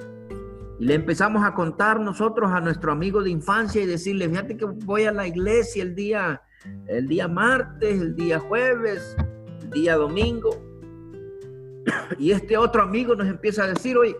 [0.77, 4.65] y le empezamos a contar nosotros a nuestro amigo de infancia y decirle, fíjate que
[4.65, 6.41] voy a la iglesia el día
[6.87, 9.15] el día martes, el día jueves,
[9.61, 10.61] el día domingo.
[12.19, 14.15] Y este otro amigo nos empieza a decir hoy,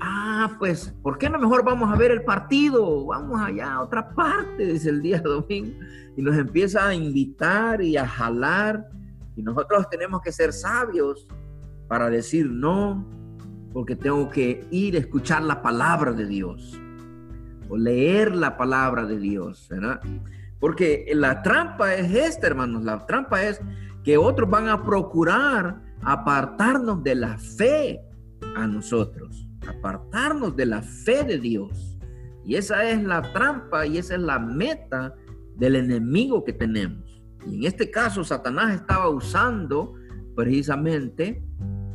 [0.00, 3.06] ah, pues, ¿por qué no mejor vamos a ver el partido?
[3.06, 5.78] Vamos allá a otra parte, dice el día domingo.
[6.16, 8.88] Y nos empieza a invitar y a jalar.
[9.36, 11.28] Y nosotros tenemos que ser sabios
[11.88, 13.06] para decir no,
[13.72, 16.80] porque tengo que ir a escuchar la palabra de Dios
[17.68, 20.00] o leer la palabra de Dios, ¿verdad?
[20.60, 22.84] Porque la trampa es esta, hermanos.
[22.84, 23.60] La trampa es
[24.04, 28.00] que otros van a procurar apartarnos de la fe
[28.56, 31.98] a nosotros, apartarnos de la fe de Dios.
[32.44, 35.14] Y esa es la trampa y esa es la meta
[35.56, 37.22] del enemigo que tenemos.
[37.46, 39.94] Y en este caso, Satanás estaba usando
[40.34, 41.42] precisamente,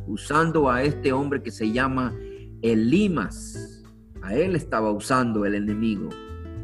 [0.06, 2.14] usando a este hombre que se llama
[2.62, 3.82] Elimas.
[4.22, 6.08] A él estaba usando el enemigo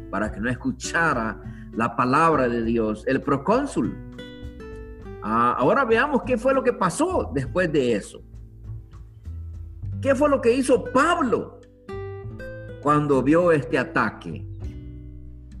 [0.09, 1.41] para que no escuchara
[1.75, 3.95] la palabra de Dios, el procónsul.
[5.21, 8.21] Ah, ahora veamos qué fue lo que pasó después de eso.
[10.01, 11.59] ¿Qué fue lo que hizo Pablo
[12.81, 14.45] cuando vio este ataque?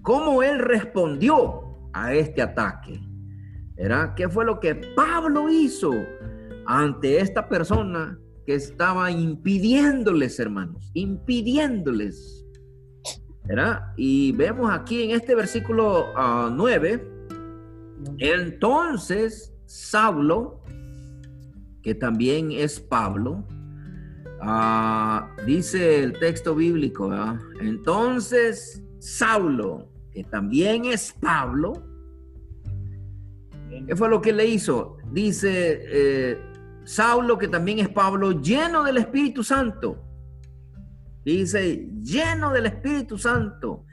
[0.01, 2.99] ¿Cómo él respondió a este ataque.
[3.77, 4.13] ¿Era?
[4.15, 5.91] ¿Qué fue lo que Pablo hizo
[6.65, 10.91] ante esta persona que estaba impidiéndoles, hermanos?
[10.93, 12.42] Impidiéndoles.
[13.97, 16.07] Y vemos aquí en este versículo
[16.51, 20.61] 9, ah, entonces Saulo,
[21.81, 23.43] que también es Pablo,
[24.41, 27.11] ah, dice el texto bíblico,
[27.59, 31.73] entonces Saulo, que también es Pablo,
[33.85, 34.97] ¿qué fue lo que le hizo?
[35.11, 36.37] Dice eh,
[36.85, 39.97] Saulo, que también es Pablo, lleno del Espíritu Santo.
[41.25, 43.85] Dice, lleno del Espíritu Santo.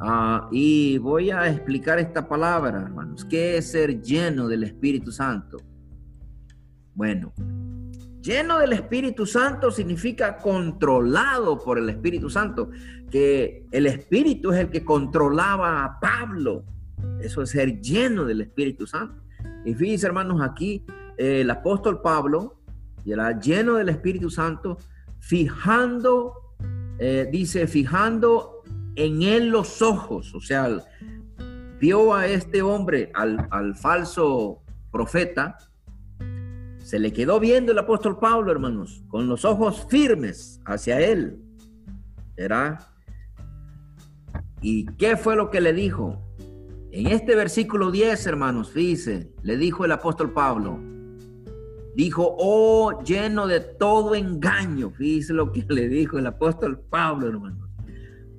[0.00, 3.24] Ah, y voy a explicar esta palabra, hermanos.
[3.24, 5.58] ¿Qué es ser lleno del Espíritu Santo?
[6.94, 7.32] Bueno,
[8.20, 12.70] lleno del Espíritu Santo significa controlado por el Espíritu Santo,
[13.10, 16.64] que el Espíritu es el que controlaba a Pablo.
[17.20, 19.22] Eso es ser lleno del Espíritu Santo.
[19.64, 20.84] Y fíjense, hermanos, aquí
[21.16, 22.60] eh, el apóstol Pablo
[23.04, 24.78] era lleno del Espíritu Santo,
[25.18, 26.47] fijando,
[26.98, 28.62] eh, dice, fijando
[28.96, 30.68] en él los ojos, o sea,
[31.78, 35.58] vio a este hombre, al, falso profeta,
[36.78, 41.40] se le quedó viendo el apóstol Pablo, hermanos, con los ojos firmes hacia él.
[42.36, 42.78] ¿Era?
[44.60, 46.20] ¿Y qué fue lo que le dijo?
[46.90, 50.80] En este versículo 10, hermanos, dice, le dijo el apóstol Pablo,
[52.04, 54.90] dijo, oh, lleno de todo engaño.
[54.90, 57.68] Fíjese lo que le dijo el apóstol Pablo, hermanos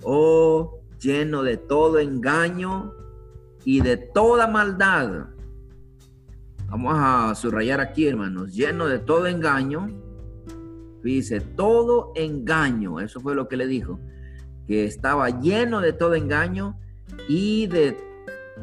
[0.03, 2.93] oh lleno de todo engaño
[3.63, 5.27] y de toda maldad.
[6.67, 9.89] Vamos a subrayar aquí, hermanos, lleno de todo engaño.
[11.03, 13.99] Dice, todo engaño, eso fue lo que le dijo,
[14.67, 16.77] que estaba lleno de todo engaño
[17.29, 17.97] y de,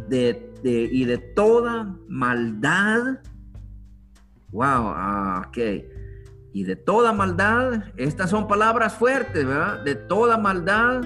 [0.08, 3.20] de, y de toda maldad.
[4.50, 5.58] Wow, ah, ok.
[6.52, 9.84] Y de toda maldad, estas son palabras fuertes, ¿verdad?
[9.84, 11.02] De toda maldad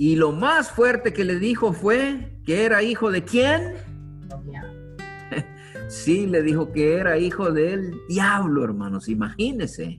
[0.00, 3.74] y lo más fuerte que le dijo fue que era hijo de quién?
[5.88, 9.10] Sí, le dijo que era hijo del diablo, hermanos.
[9.10, 9.98] Imagínense.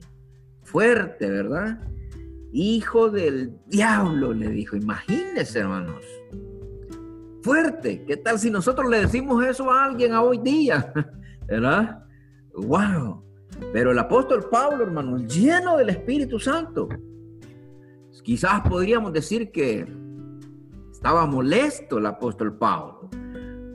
[0.64, 1.78] Fuerte, ¿verdad?
[2.50, 4.74] Hijo del diablo, le dijo.
[4.74, 6.04] Imagínense, hermanos.
[7.42, 8.04] Fuerte.
[8.04, 10.92] ¿Qué tal si nosotros le decimos eso a alguien a hoy día?
[11.46, 12.04] ¿Verdad?
[12.54, 13.22] ¡Wow!
[13.72, 16.88] Pero el apóstol Pablo, hermanos, lleno del Espíritu Santo,
[18.22, 19.84] Quizás podríamos decir que
[20.92, 23.10] estaba molesto el apóstol Pablo,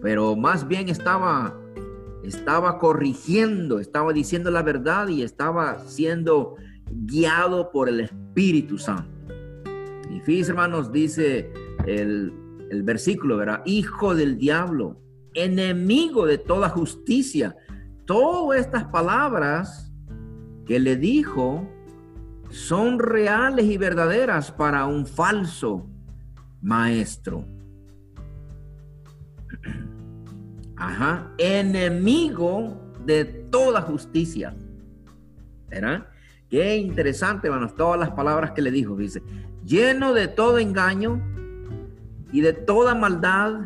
[0.01, 1.53] pero más bien estaba,
[2.23, 6.55] estaba corrigiendo, estaba diciendo la verdad y estaba siendo
[6.89, 9.33] guiado por el Espíritu Santo.
[10.09, 11.51] Y fíjense, hermanos, dice
[11.85, 12.31] el,
[12.69, 13.61] el versículo, ¿verdad?
[13.65, 15.01] Hijo del diablo,
[15.33, 17.55] enemigo de toda justicia.
[18.05, 19.91] Todas estas palabras
[20.65, 21.67] que le dijo
[22.49, 25.87] son reales y verdaderas para un falso
[26.61, 27.45] maestro.
[30.77, 34.55] Ajá, enemigo de toda justicia.
[35.69, 36.07] ¿Verdad?
[36.49, 38.95] Qué interesante, hermanos, todas las palabras que le dijo.
[38.95, 39.21] Dice,
[39.65, 41.21] lleno de todo engaño
[42.31, 43.61] y de toda maldad,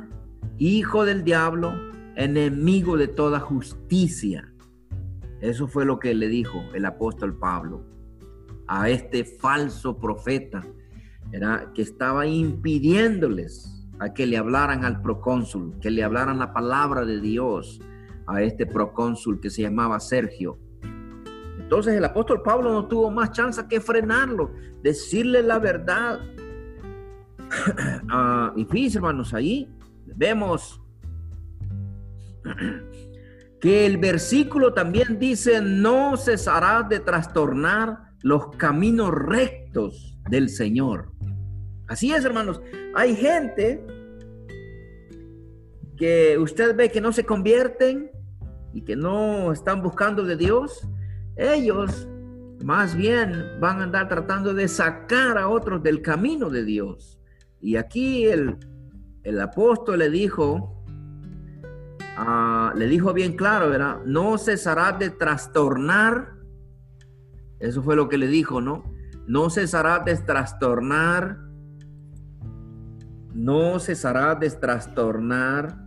[0.58, 1.74] hijo del diablo,
[2.16, 4.54] enemigo de toda justicia.
[5.40, 7.84] Eso fue lo que le dijo el apóstol Pablo
[8.68, 10.64] a este falso profeta,
[11.34, 17.04] era que estaba impidiéndoles a que le hablaran al procónsul, que le hablaran la palabra
[17.04, 17.82] de Dios
[18.28, 20.58] a este procónsul que se llamaba Sergio.
[21.60, 24.52] Entonces el apóstol Pablo no tuvo más chance que frenarlo,
[24.82, 26.20] decirle la verdad.
[28.10, 29.70] Ah, y fíjense, hermanos, ahí
[30.06, 30.82] vemos
[33.62, 41.12] que el versículo también dice, no cesará de trastornar los caminos rectos del Señor.
[41.88, 42.62] Así es, hermanos.
[42.96, 43.86] Hay gente
[45.98, 48.12] que usted ve que no se convierten
[48.74, 50.88] y que no están buscando de Dios.
[51.36, 52.08] Ellos
[52.64, 57.21] más bien van a andar tratando de sacar a otros del camino de Dios.
[57.62, 58.58] Y aquí el,
[59.24, 60.84] el apóstol le dijo,
[62.18, 64.00] ah, le dijo bien claro, ¿verdad?
[64.06, 66.42] No cesará de trastornar
[67.62, 68.84] eso fue lo que le dijo, ¿no?
[69.28, 71.38] No cesará de trastornar,
[73.34, 75.86] no cesará de trastornar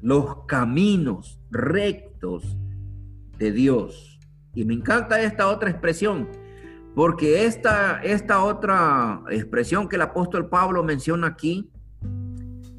[0.00, 2.58] los caminos rectos
[3.38, 4.18] de Dios.
[4.52, 6.28] Y me encanta esta otra expresión,
[6.94, 11.70] porque esta, esta otra expresión que el apóstol Pablo menciona aquí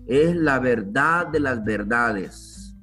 [0.05, 2.75] es la verdad de las verdades.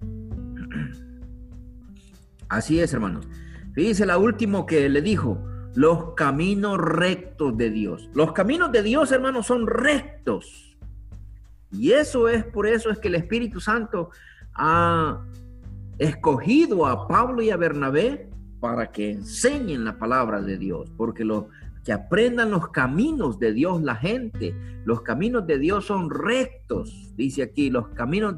[2.48, 3.28] Así es, hermanos.
[3.72, 5.42] Fíjense la último que le dijo,
[5.74, 8.10] los caminos rectos de Dios.
[8.14, 10.76] Los caminos de Dios, hermanos, son rectos.
[11.70, 14.10] Y eso es, por eso es que el Espíritu Santo
[14.54, 15.24] ha
[15.98, 18.31] escogido a Pablo y a Bernabé
[18.62, 21.48] para que enseñen la palabra de Dios, porque lo,
[21.84, 24.54] que aprendan los caminos de Dios la gente.
[24.84, 28.36] Los caminos de Dios son rectos, dice aquí, los caminos,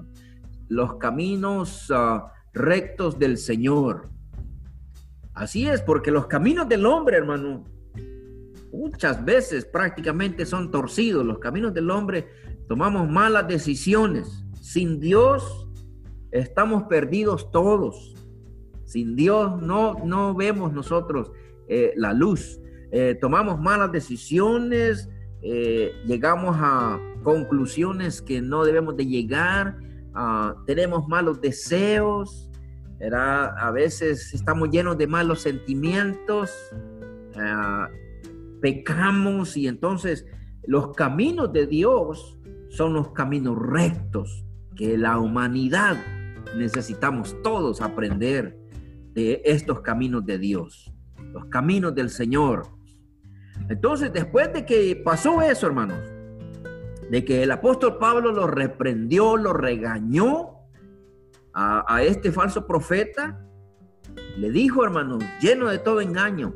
[0.69, 4.09] los caminos ah, rectos del Señor.
[5.35, 7.65] Así es, porque los caminos del hombre, hermano,
[8.73, 11.27] muchas veces prácticamente son torcidos.
[11.27, 12.29] Los caminos del hombre
[12.67, 14.47] tomamos malas decisiones.
[14.59, 15.69] Sin Dios
[16.31, 18.14] estamos perdidos todos.
[18.85, 21.33] Sin Dios no, no vemos nosotros
[21.69, 22.61] eh, la luz.
[22.93, 25.09] Eh, tomamos malas decisiones,
[25.43, 29.79] eh, llegamos a conclusiones que no debemos de llegar,
[30.15, 32.51] ah, tenemos malos deseos,
[33.13, 36.51] a veces estamos llenos de malos sentimientos,
[37.37, 37.89] ah,
[38.63, 40.25] pecamos y entonces
[40.67, 42.39] los caminos de Dios
[42.71, 45.97] son los caminos rectos que la humanidad
[46.57, 48.57] necesitamos todos aprender
[49.15, 50.93] de estos caminos de Dios,
[51.33, 52.67] los caminos del Señor.
[53.69, 55.99] Entonces, después de que pasó eso, hermanos,
[57.11, 60.55] de que el apóstol Pablo lo reprendió, lo regañó,
[61.55, 63.41] a, este falso profeta,
[64.37, 66.55] le dijo, hermanos, lleno de todo engaño,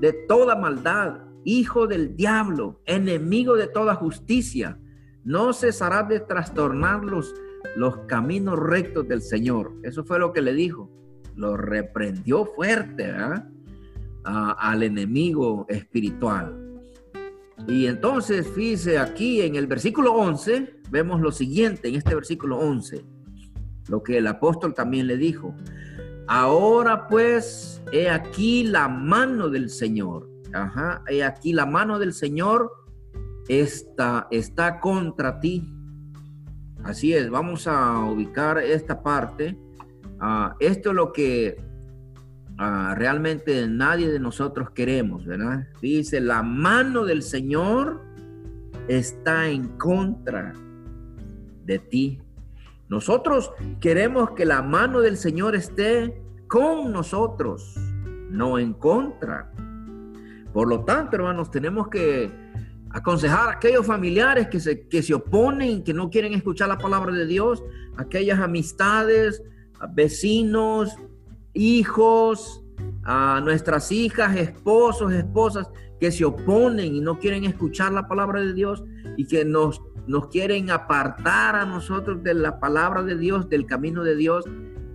[0.00, 4.78] de toda maldad, hijo del diablo, enemigo de toda justicia,
[5.24, 7.34] no cesará de trastornar los,
[7.76, 9.72] los caminos rectos del Señor.
[9.82, 10.90] Eso fue lo que le dijo.
[11.36, 13.12] Lo reprendió fuerte
[14.24, 16.62] al enemigo espiritual.
[17.68, 23.16] Y entonces, fíjese aquí en el versículo 11, vemos lo siguiente, en este versículo 11
[23.88, 25.54] lo que el apóstol también le dijo.
[26.26, 30.28] Ahora pues, he aquí la mano del Señor.
[30.52, 32.70] Ajá, he aquí la mano del Señor
[33.48, 35.72] está, está contra ti.
[36.82, 39.58] Así es, vamos a ubicar esta parte.
[40.20, 41.60] Ah, esto es lo que
[42.58, 45.66] ah, realmente nadie de nosotros queremos, ¿verdad?
[45.80, 48.02] Dice, la mano del Señor
[48.88, 50.54] está en contra
[51.64, 52.20] de ti.
[52.88, 53.50] Nosotros
[53.80, 57.74] queremos que la mano del Señor esté con nosotros,
[58.30, 59.52] no en contra.
[60.52, 62.30] Por lo tanto, hermanos, tenemos que
[62.90, 67.12] aconsejar a aquellos familiares que se, que se oponen, que no quieren escuchar la palabra
[67.12, 67.62] de Dios,
[67.96, 69.42] aquellas amistades,
[69.92, 70.96] vecinos,
[71.54, 72.62] hijos,
[73.04, 75.68] a nuestras hijas, esposos, esposas
[76.00, 78.84] que se oponen y no quieren escuchar la palabra de Dios
[79.16, 84.04] y que nos nos quieren apartar a nosotros de la palabra de Dios, del camino
[84.04, 84.44] de Dios,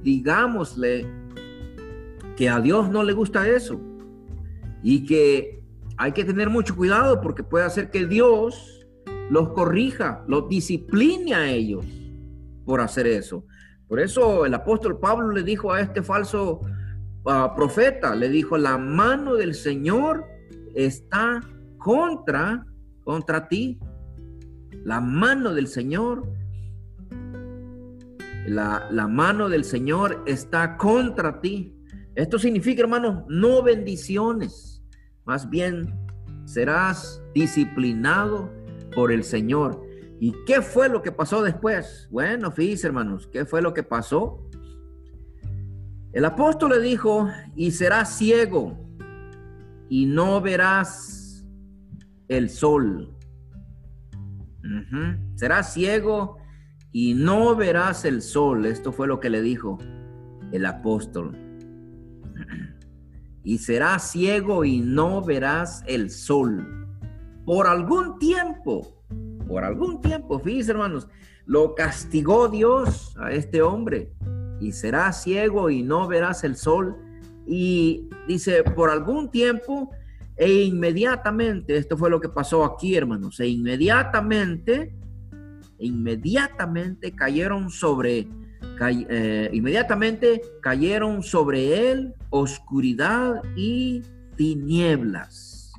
[0.03, 1.05] digámosle
[2.35, 3.79] que a Dios no le gusta eso
[4.81, 5.61] y que
[5.97, 8.87] hay que tener mucho cuidado porque puede hacer que Dios
[9.29, 11.85] los corrija, los discipline a ellos
[12.65, 13.45] por hacer eso.
[13.91, 16.61] Por eso el apóstol Pablo le dijo a este falso
[17.25, 20.23] ah, profeta, le dijo, la mano del Señor
[20.73, 21.41] está
[21.77, 22.65] contra,
[23.03, 23.77] contra ti
[24.85, 26.23] la mano del Señor,
[28.47, 31.75] la, la mano del Señor está contra ti.
[32.15, 34.81] Esto significa, hermanos, no bendiciones.
[35.25, 35.93] Más bien
[36.45, 38.49] serás disciplinado
[38.95, 39.90] por el Señor.
[40.23, 42.07] ¿Y qué fue lo que pasó después?
[42.11, 44.47] Bueno, fíjense, hermanos, ¿qué fue lo que pasó?
[46.13, 48.77] El apóstol le dijo, y serás ciego
[49.89, 51.43] y no verás
[52.27, 53.17] el sol.
[55.33, 56.37] Serás ciego
[56.91, 58.67] y no verás el sol.
[58.67, 59.79] Esto fue lo que le dijo
[60.51, 61.35] el apóstol.
[63.43, 66.87] Y serás ciego y no verás el sol.
[67.43, 69.00] Por algún tiempo,
[69.51, 71.09] por algún tiempo, fíjense hermanos,
[71.45, 74.13] lo castigó Dios a este hombre.
[74.61, 76.95] Y serás ciego y no verás el sol.
[77.45, 79.89] Y dice, por algún tiempo
[80.37, 84.95] e inmediatamente, esto fue lo que pasó aquí, hermanos, e inmediatamente,
[85.79, 88.29] inmediatamente cayeron sobre,
[89.09, 94.01] eh, inmediatamente cayeron sobre él oscuridad y
[94.37, 95.73] tinieblas.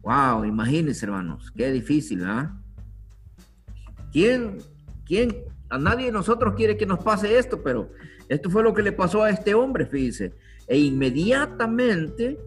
[0.00, 2.52] Wow, imagínense, hermanos, qué difícil, ¿verdad?
[4.12, 4.58] ¿Quién,
[5.04, 7.90] quién, a nadie de nosotros quiere que nos pase esto, pero
[8.28, 10.34] esto fue lo que le pasó a este hombre, fíjense.
[10.66, 12.38] E inmediatamente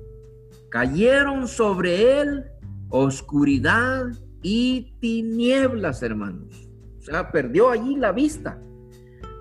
[0.69, 2.45] cayeron sobre él
[2.89, 4.07] oscuridad
[4.41, 6.69] y tinieblas, hermanos.
[6.99, 8.59] O sea, perdió allí la vista.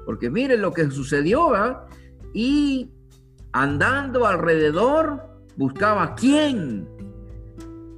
[0.07, 1.85] Porque miren lo que sucedió, ¿verdad?
[2.33, 2.91] Y
[3.53, 5.23] andando alrededor,
[5.57, 6.89] buscaba quién,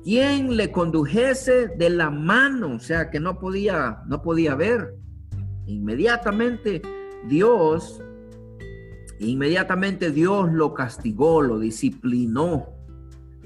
[0.02, 4.94] quién le condujese de la mano, o sea, que no podía, no podía ver.
[5.66, 6.82] Inmediatamente
[7.28, 8.02] Dios,
[9.18, 12.68] inmediatamente Dios lo castigó, lo disciplinó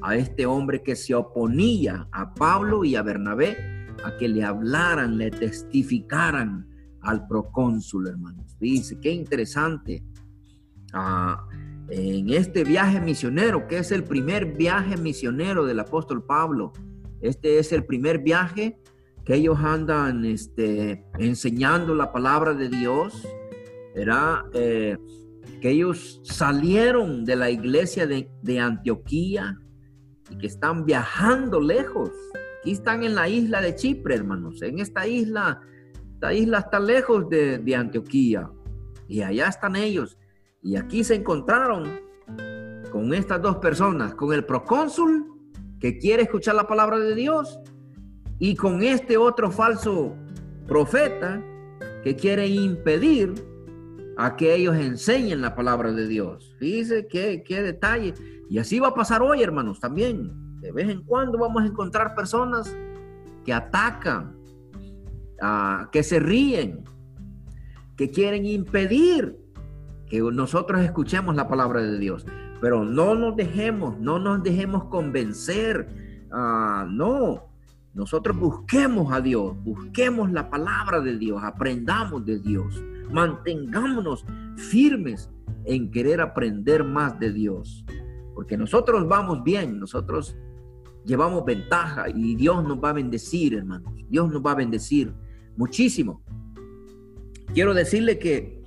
[0.02, 3.56] a este hombre que se oponía a Pablo y a Bernabé
[4.04, 6.68] a que le hablaran, le testificaran
[7.00, 8.56] al procónsul, hermanos.
[8.58, 10.04] Dice, qué interesante.
[10.92, 11.46] Ah,
[11.88, 16.72] en este viaje misionero, que es el primer viaje misionero del apóstol Pablo,
[17.20, 18.78] este es el primer viaje
[19.24, 23.26] que ellos andan este, enseñando la palabra de Dios,
[23.94, 24.96] era eh,
[25.60, 29.58] que ellos salieron de la iglesia de, de Antioquía
[30.30, 32.10] y que están viajando lejos.
[32.60, 34.62] Aquí están en la isla de Chipre, hermanos.
[34.62, 35.60] En esta isla,
[36.14, 38.50] esta isla está lejos de, de Antioquía.
[39.08, 40.18] Y allá están ellos.
[40.66, 42.00] Y aquí se encontraron
[42.90, 45.24] con estas dos personas, con el procónsul
[45.78, 47.60] que quiere escuchar la palabra de Dios
[48.40, 50.16] y con este otro falso
[50.66, 51.40] profeta
[52.02, 53.32] que quiere impedir
[54.16, 56.52] a que ellos enseñen la palabra de Dios.
[56.58, 58.14] Fíjense qué, qué detalle.
[58.50, 60.32] Y así va a pasar hoy, hermanos, también.
[60.60, 62.76] De vez en cuando vamos a encontrar personas
[63.44, 64.36] que atacan,
[65.40, 66.82] ah, que se ríen,
[67.96, 69.45] que quieren impedir
[70.08, 72.26] que nosotros escuchemos la palabra de Dios.
[72.60, 76.26] Pero no nos dejemos, no nos dejemos convencer.
[76.30, 77.46] Ah, no,
[77.96, 84.26] nosotros busquemos a Dios, busquemos la palabra de Dios, aprendamos de Dios, mantengámonos
[84.56, 85.30] firmes
[85.64, 87.86] en querer aprender más de Dios.
[88.34, 90.36] Porque nosotros vamos bien, nosotros
[91.06, 93.90] llevamos ventaja y Dios nos va a bendecir, hermanos.
[94.10, 95.14] Dios nos va a bendecir
[95.56, 96.22] muchísimo.
[97.54, 98.62] Quiero decirle que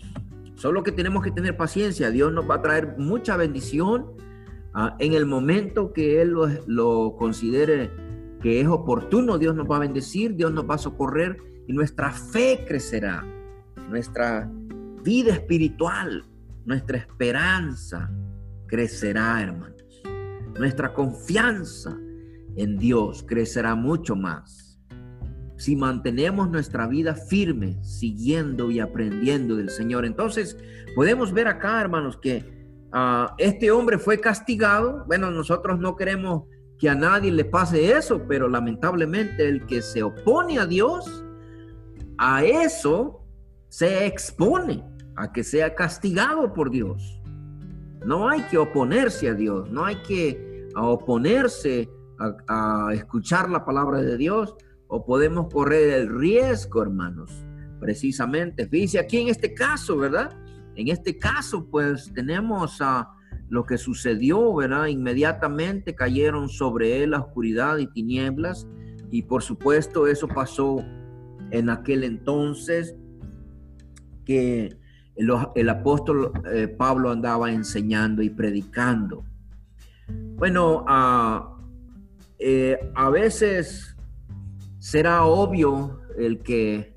[0.59, 2.11] solo que tenemos que tener paciencia.
[2.11, 4.11] Dios nos va a traer mucha bendición
[4.73, 7.89] ah, en el momento que Él lo, lo considere
[8.41, 9.37] que es oportuno.
[9.37, 13.25] Dios nos va a bendecir, Dios nos va a socorrer y nuestra fe crecerá.
[13.89, 14.51] Nuestra
[15.01, 16.25] vida espiritual,
[16.65, 18.11] nuestra esperanza,
[18.67, 20.03] crecerá, hermanos.
[20.59, 21.97] Nuestra confianza
[22.57, 24.68] en Dios crecerá mucho más.
[25.59, 30.05] Si mantenemos nuestra vida firme, siguiendo y aprendiendo del Señor.
[30.05, 30.57] Entonces,
[30.95, 32.45] podemos ver acá, hermanos, que
[32.93, 35.03] uh, este hombre fue castigado.
[35.05, 36.43] Bueno, nosotros no queremos
[36.79, 41.25] que a nadie le pase eso, pero lamentablemente el que se opone a Dios,
[42.17, 43.21] a eso
[43.67, 44.83] se expone,
[45.17, 47.21] a que sea castigado por Dios.
[48.05, 51.89] No hay que oponerse a Dios, no hay que oponerse
[52.47, 54.55] a, escuchar la palabra de Dios
[54.89, 57.45] o podemos correr el riesgo, hermanos.
[57.79, 60.35] Precisamente, fíjese aquí en este caso, ¿verdad?
[60.75, 63.09] En este caso, pues tenemos a
[63.49, 64.87] lo que sucedió, ¿verdad?
[64.87, 68.67] Inmediatamente cayeron sobre él la oscuridad y tinieblas
[69.11, 70.83] y por supuesto eso pasó
[71.51, 72.95] en aquel entonces
[74.25, 74.77] que
[75.15, 79.25] el, apóstol eh, Pablo andaba enseñando y predicando.
[80.37, 80.85] Bueno,
[82.37, 83.97] eh, a veces
[84.79, 86.95] será obvio el que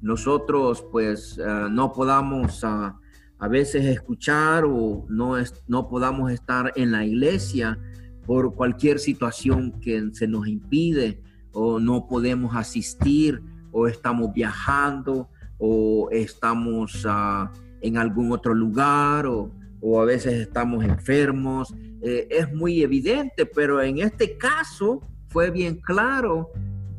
[0.00, 2.98] nosotros pues ah, no podamos ah,
[3.38, 5.34] a veces escuchar o no,
[5.66, 7.78] no podamos estar en la iglesia
[8.24, 11.20] por cualquier situación que se nos impide
[11.52, 15.28] o no podemos asistir o estamos viajando
[15.58, 17.48] o estamos uh,
[17.80, 21.74] en algún otro lugar o, o, a veces estamos enfermos.
[22.00, 26.52] Eh, es muy evidente, pero en este caso fue bien claro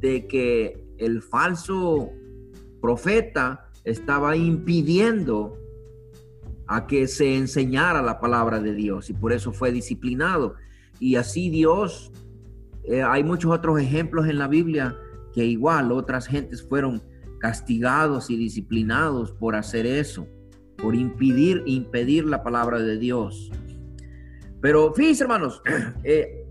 [0.03, 2.11] de que el falso
[2.81, 5.57] profeta estaba impidiendo
[6.67, 10.55] a que se enseñara la palabra de Dios y por eso fue disciplinado.
[10.99, 12.11] Y así Dios,
[12.83, 14.97] eh, hay muchos otros ejemplos en la Biblia
[15.33, 17.01] que igual otras gentes fueron
[17.39, 20.27] castigados y disciplinados por hacer eso,
[20.77, 23.49] por impedir, impedir la palabra de Dios.
[24.59, 25.61] Pero fíjense, hermanos,
[26.03, 26.45] eh,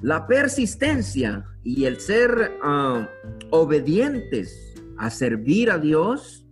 [0.00, 3.08] la persistencia y el ser ah,
[3.50, 6.46] obedientes a servir a Dios,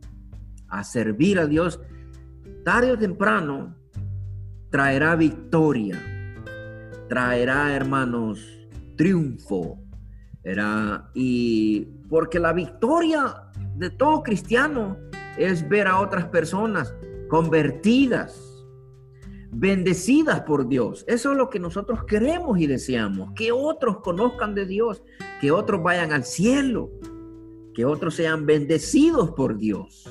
[0.66, 1.80] a servir a Dios,
[2.64, 3.76] tarde o temprano
[4.70, 6.02] traerá victoria,
[7.08, 8.44] traerá, hermanos,
[8.96, 9.78] triunfo,
[10.42, 14.98] era, y porque la victoria de todo cristiano
[15.38, 16.92] es ver a otras personas
[17.28, 18.36] convertidas,
[19.54, 21.04] bendecidas por Dios.
[21.06, 25.02] Eso es lo que nosotros queremos y deseamos, que otros conozcan de Dios,
[25.40, 26.90] que otros vayan al cielo,
[27.72, 30.08] que otros sean bendecidos por Dios.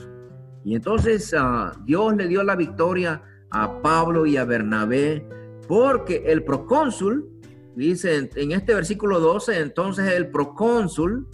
[0.63, 5.27] Y entonces ah, Dios le dio la victoria a Pablo y a Bernabé,
[5.67, 7.29] porque el procónsul,
[7.75, 11.27] dice en este versículo 12, entonces el procónsul,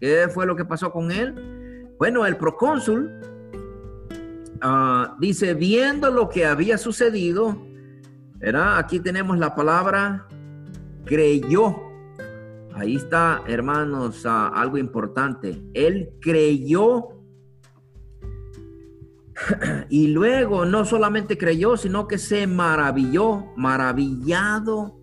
[0.00, 1.88] ¿qué fue lo que pasó con él?
[1.98, 3.33] Bueno, el procónsul
[4.64, 7.56] ah, dice, viendo lo que había sucedido,
[8.38, 8.78] ¿verdad?
[8.78, 10.26] Aquí tenemos la palabra
[11.04, 11.76] creyó.
[12.74, 15.62] Ahí está, hermanos, ah, algo importante.
[15.74, 17.10] Él creyó
[19.88, 24.98] y luego no solamente creyó, sino que se maravilló, maravillado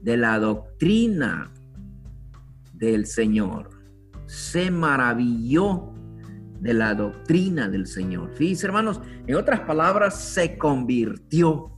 [0.00, 1.52] de la doctrina
[2.72, 3.70] del Señor.
[4.26, 5.93] Se maravilló
[6.64, 8.30] de la doctrina del Señor.
[8.32, 11.70] Fíjense, hermanos, en otras palabras, se convirtió.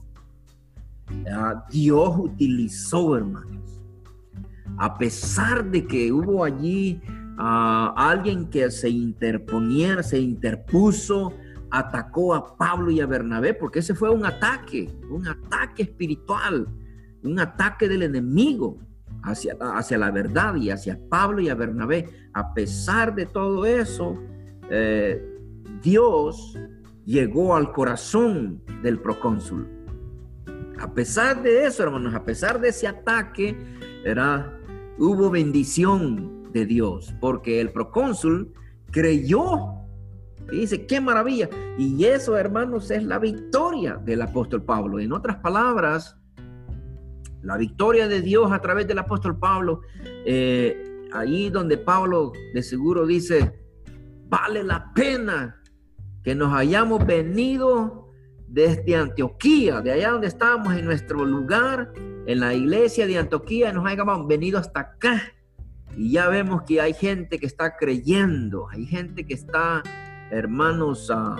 [1.70, 3.82] Dios utilizó, hermanos.
[4.78, 7.00] A pesar de que hubo allí
[7.36, 11.32] ah, alguien que se interponiera, se interpuso,
[11.68, 16.68] atacó a Pablo y a Bernabé, porque ese fue un ataque, un ataque espiritual,
[17.24, 18.78] un ataque del enemigo
[19.24, 22.08] hacia, hacia la verdad y hacia Pablo y a Bernabé.
[22.34, 24.16] A pesar de todo eso,
[24.70, 25.22] eh,
[25.82, 26.58] Dios
[27.04, 29.68] llegó al corazón del procónsul.
[30.78, 33.56] A pesar de eso, hermanos, a pesar de ese ataque,
[34.04, 34.60] era,
[34.98, 38.52] hubo bendición de Dios, porque el procónsul
[38.90, 39.76] creyó
[40.50, 41.48] dice, qué maravilla.
[41.78, 45.00] Y eso, hermanos, es la victoria del apóstol Pablo.
[45.00, 46.16] En otras palabras,
[47.42, 49.80] la victoria de Dios a través del apóstol Pablo,
[50.24, 53.65] eh, ahí donde Pablo de seguro dice,
[54.28, 55.60] vale la pena
[56.22, 58.10] que nos hayamos venido
[58.48, 61.92] desde Antioquía, de allá donde estábamos en nuestro lugar,
[62.26, 65.22] en la iglesia de Antioquía, nos hayamos venido hasta acá.
[65.96, 69.82] Y ya vemos que hay gente que está creyendo, hay gente que está
[70.30, 71.36] hermanos, ah,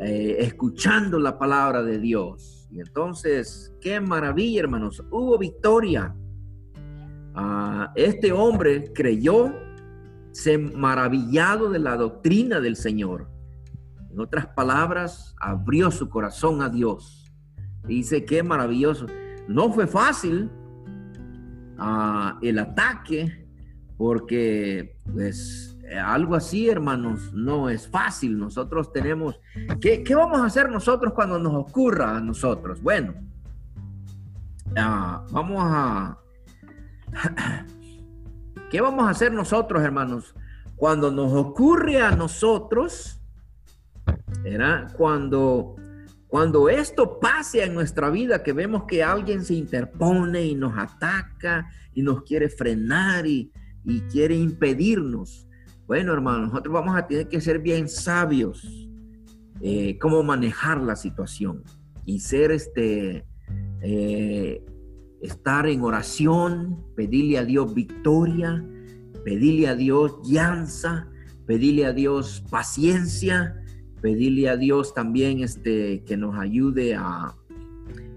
[0.00, 2.68] eh, escuchando la palabra de Dios.
[2.70, 6.14] Y entonces, qué maravilla, hermanos, hubo victoria.
[7.34, 9.52] Ah, este hombre creyó,
[10.36, 13.30] se maravillado de la doctrina del Señor.
[14.10, 17.32] En otras palabras, abrió su corazón a Dios.
[17.84, 19.06] Dice, qué maravilloso.
[19.48, 20.50] No fue fácil
[21.78, 23.48] ah, el ataque,
[23.96, 28.38] porque pues algo así, hermanos, no es fácil.
[28.38, 29.40] Nosotros tenemos...
[29.80, 32.82] ¿Qué, vamos a hacer nosotros cuando nos ocurra a nosotros?
[32.82, 33.14] Bueno,
[34.76, 36.18] ah, vamos a...
[38.70, 40.34] ¿Qué vamos a hacer nosotros, hermanos?
[40.76, 43.20] Cuando nos ocurre a nosotros,
[44.96, 45.76] cuando,
[46.26, 51.70] cuando esto pase en nuestra vida, que vemos que alguien se interpone y nos ataca
[51.94, 53.52] y nos quiere frenar y,
[53.84, 55.46] y quiere impedirnos.
[55.86, 58.86] Bueno, hermanos, nosotros vamos a tener que ser bien sabios
[59.60, 61.62] eh, cómo manejar la situación
[62.04, 63.24] y ser este,
[63.80, 64.64] eh,
[65.26, 68.64] estar en oración, pedirle a Dios victoria,
[69.24, 71.08] pedirle a Dios llanza,
[71.46, 73.62] pedirle a Dios paciencia,
[74.00, 77.34] pedirle a Dios también este, que nos ayude a,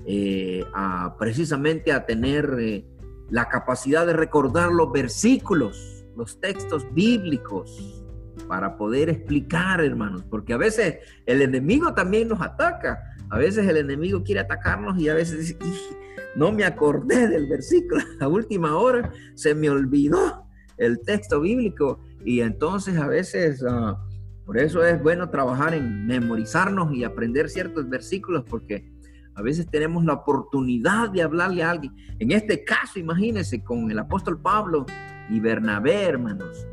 [0.06, 2.86] eh, a precisamente a tener
[3.30, 8.04] la capacidad de recordar los versículos los textos bíblicos
[8.50, 13.16] para poder explicar, hermanos, porque a veces el enemigo también nos ataca.
[13.30, 15.98] A veces el enemigo quiere atacarnos y a veces dice,
[16.36, 20.46] no me acordé del versículo, a última hora se me olvidó
[20.78, 23.98] el texto bíblico y entonces a veces, ah,
[24.46, 28.92] por eso es bueno trabajar en memorizarnos y aprender ciertos versículos porque
[29.36, 31.96] a veces tenemos la oportunidad de hablarle a alguien.
[32.20, 34.86] En este caso, imagínense, con el apóstol Pablo,
[35.30, 36.68] y Bernabé, hermanos,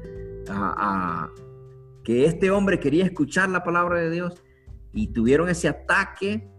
[0.48, 1.30] a,
[2.02, 4.42] que este hombre quería escuchar la palabra de Dios
[4.96, 6.50] y tuvieron ese ataque,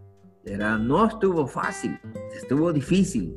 [0.46, 2.00] era, no estuvo fácil,
[2.36, 3.36] estuvo difícil,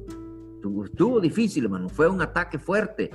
[0.84, 3.10] estuvo, difícil, hermano, fue un ataque fuerte,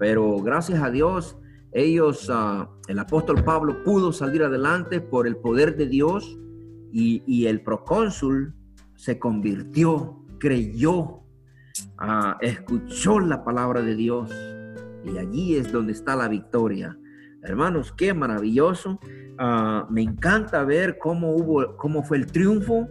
[0.00, 1.38] pero gracias a Dios,
[1.70, 6.38] ellos, ah, el apóstol Pablo pudo salir adelante por el poder de Dios
[6.92, 8.54] y, el procónsul
[8.96, 11.20] se convirtió, creyó,
[11.98, 14.30] ah, escuchó la palabra de Dios
[15.04, 16.97] y allí es donde está la victoria.
[17.42, 18.98] Hermanos, qué maravilloso.
[19.38, 22.88] Ah, me encanta ver cómo, hubo, cómo fue el triunfo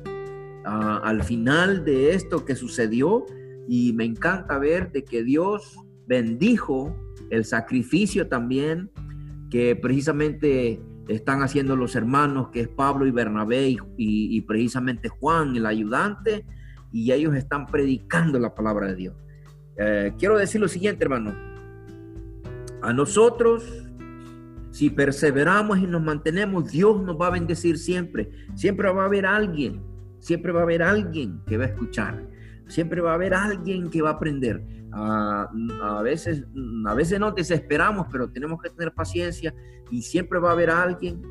[0.65, 3.25] ah, al final de esto que sucedió
[3.67, 5.77] y me encanta ver de que Dios
[6.07, 6.95] bendijo
[7.29, 8.89] el sacrificio también
[9.49, 15.65] que precisamente están haciendo los hermanos, que es Pablo y Bernabé y, precisamente Juan, el
[15.65, 16.45] ayudante,
[16.91, 19.15] y ellos están predicando la palabra de Dios.
[19.77, 21.33] Eh, quiero decir lo siguiente, hermano,
[22.81, 23.86] a nosotros,
[24.77, 28.29] si perseveramos y nos mantenemos, Dios nos va a bendecir siempre.
[28.53, 29.81] Siempre va a haber alguien,
[30.19, 32.27] siempre va a haber alguien que va a escuchar.
[32.67, 34.63] Siempre va a haber alguien que va a aprender.
[34.91, 35.49] A,
[36.03, 36.45] veces,
[36.85, 39.51] a veces nos desesperamos, pero tenemos que tener paciencia
[39.89, 41.23] y siempre va a haber alguien,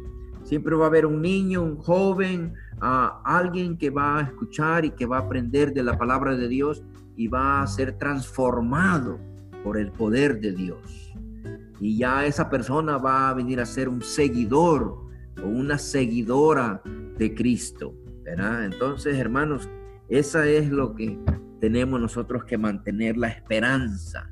[0.43, 5.07] siempre va a haber un niño, un joven, alguien que va a escuchar y que
[5.07, 6.83] va a aprender de la palabra de Dios
[7.15, 9.21] y va a ser transformado
[9.63, 11.06] por el poder de Dios.
[11.81, 15.07] Y ya esa persona va a venir a ser un seguidor
[15.43, 16.83] o una seguidora
[17.19, 17.95] de Cristo.
[18.23, 18.65] ¿verdad?
[18.65, 19.69] Entonces, hermanos,
[20.09, 21.19] esa es lo que
[21.61, 24.31] tenemos nosotros que mantener la esperanza.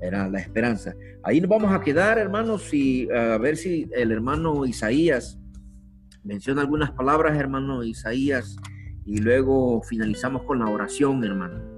[0.00, 0.94] Era la esperanza.
[1.22, 5.38] Ahí nos vamos a quedar, hermanos, y a ver si el hermano Isaías
[6.22, 8.56] menciona algunas palabras, hermano Isaías,
[9.06, 11.73] y luego finalizamos con la oración, hermano.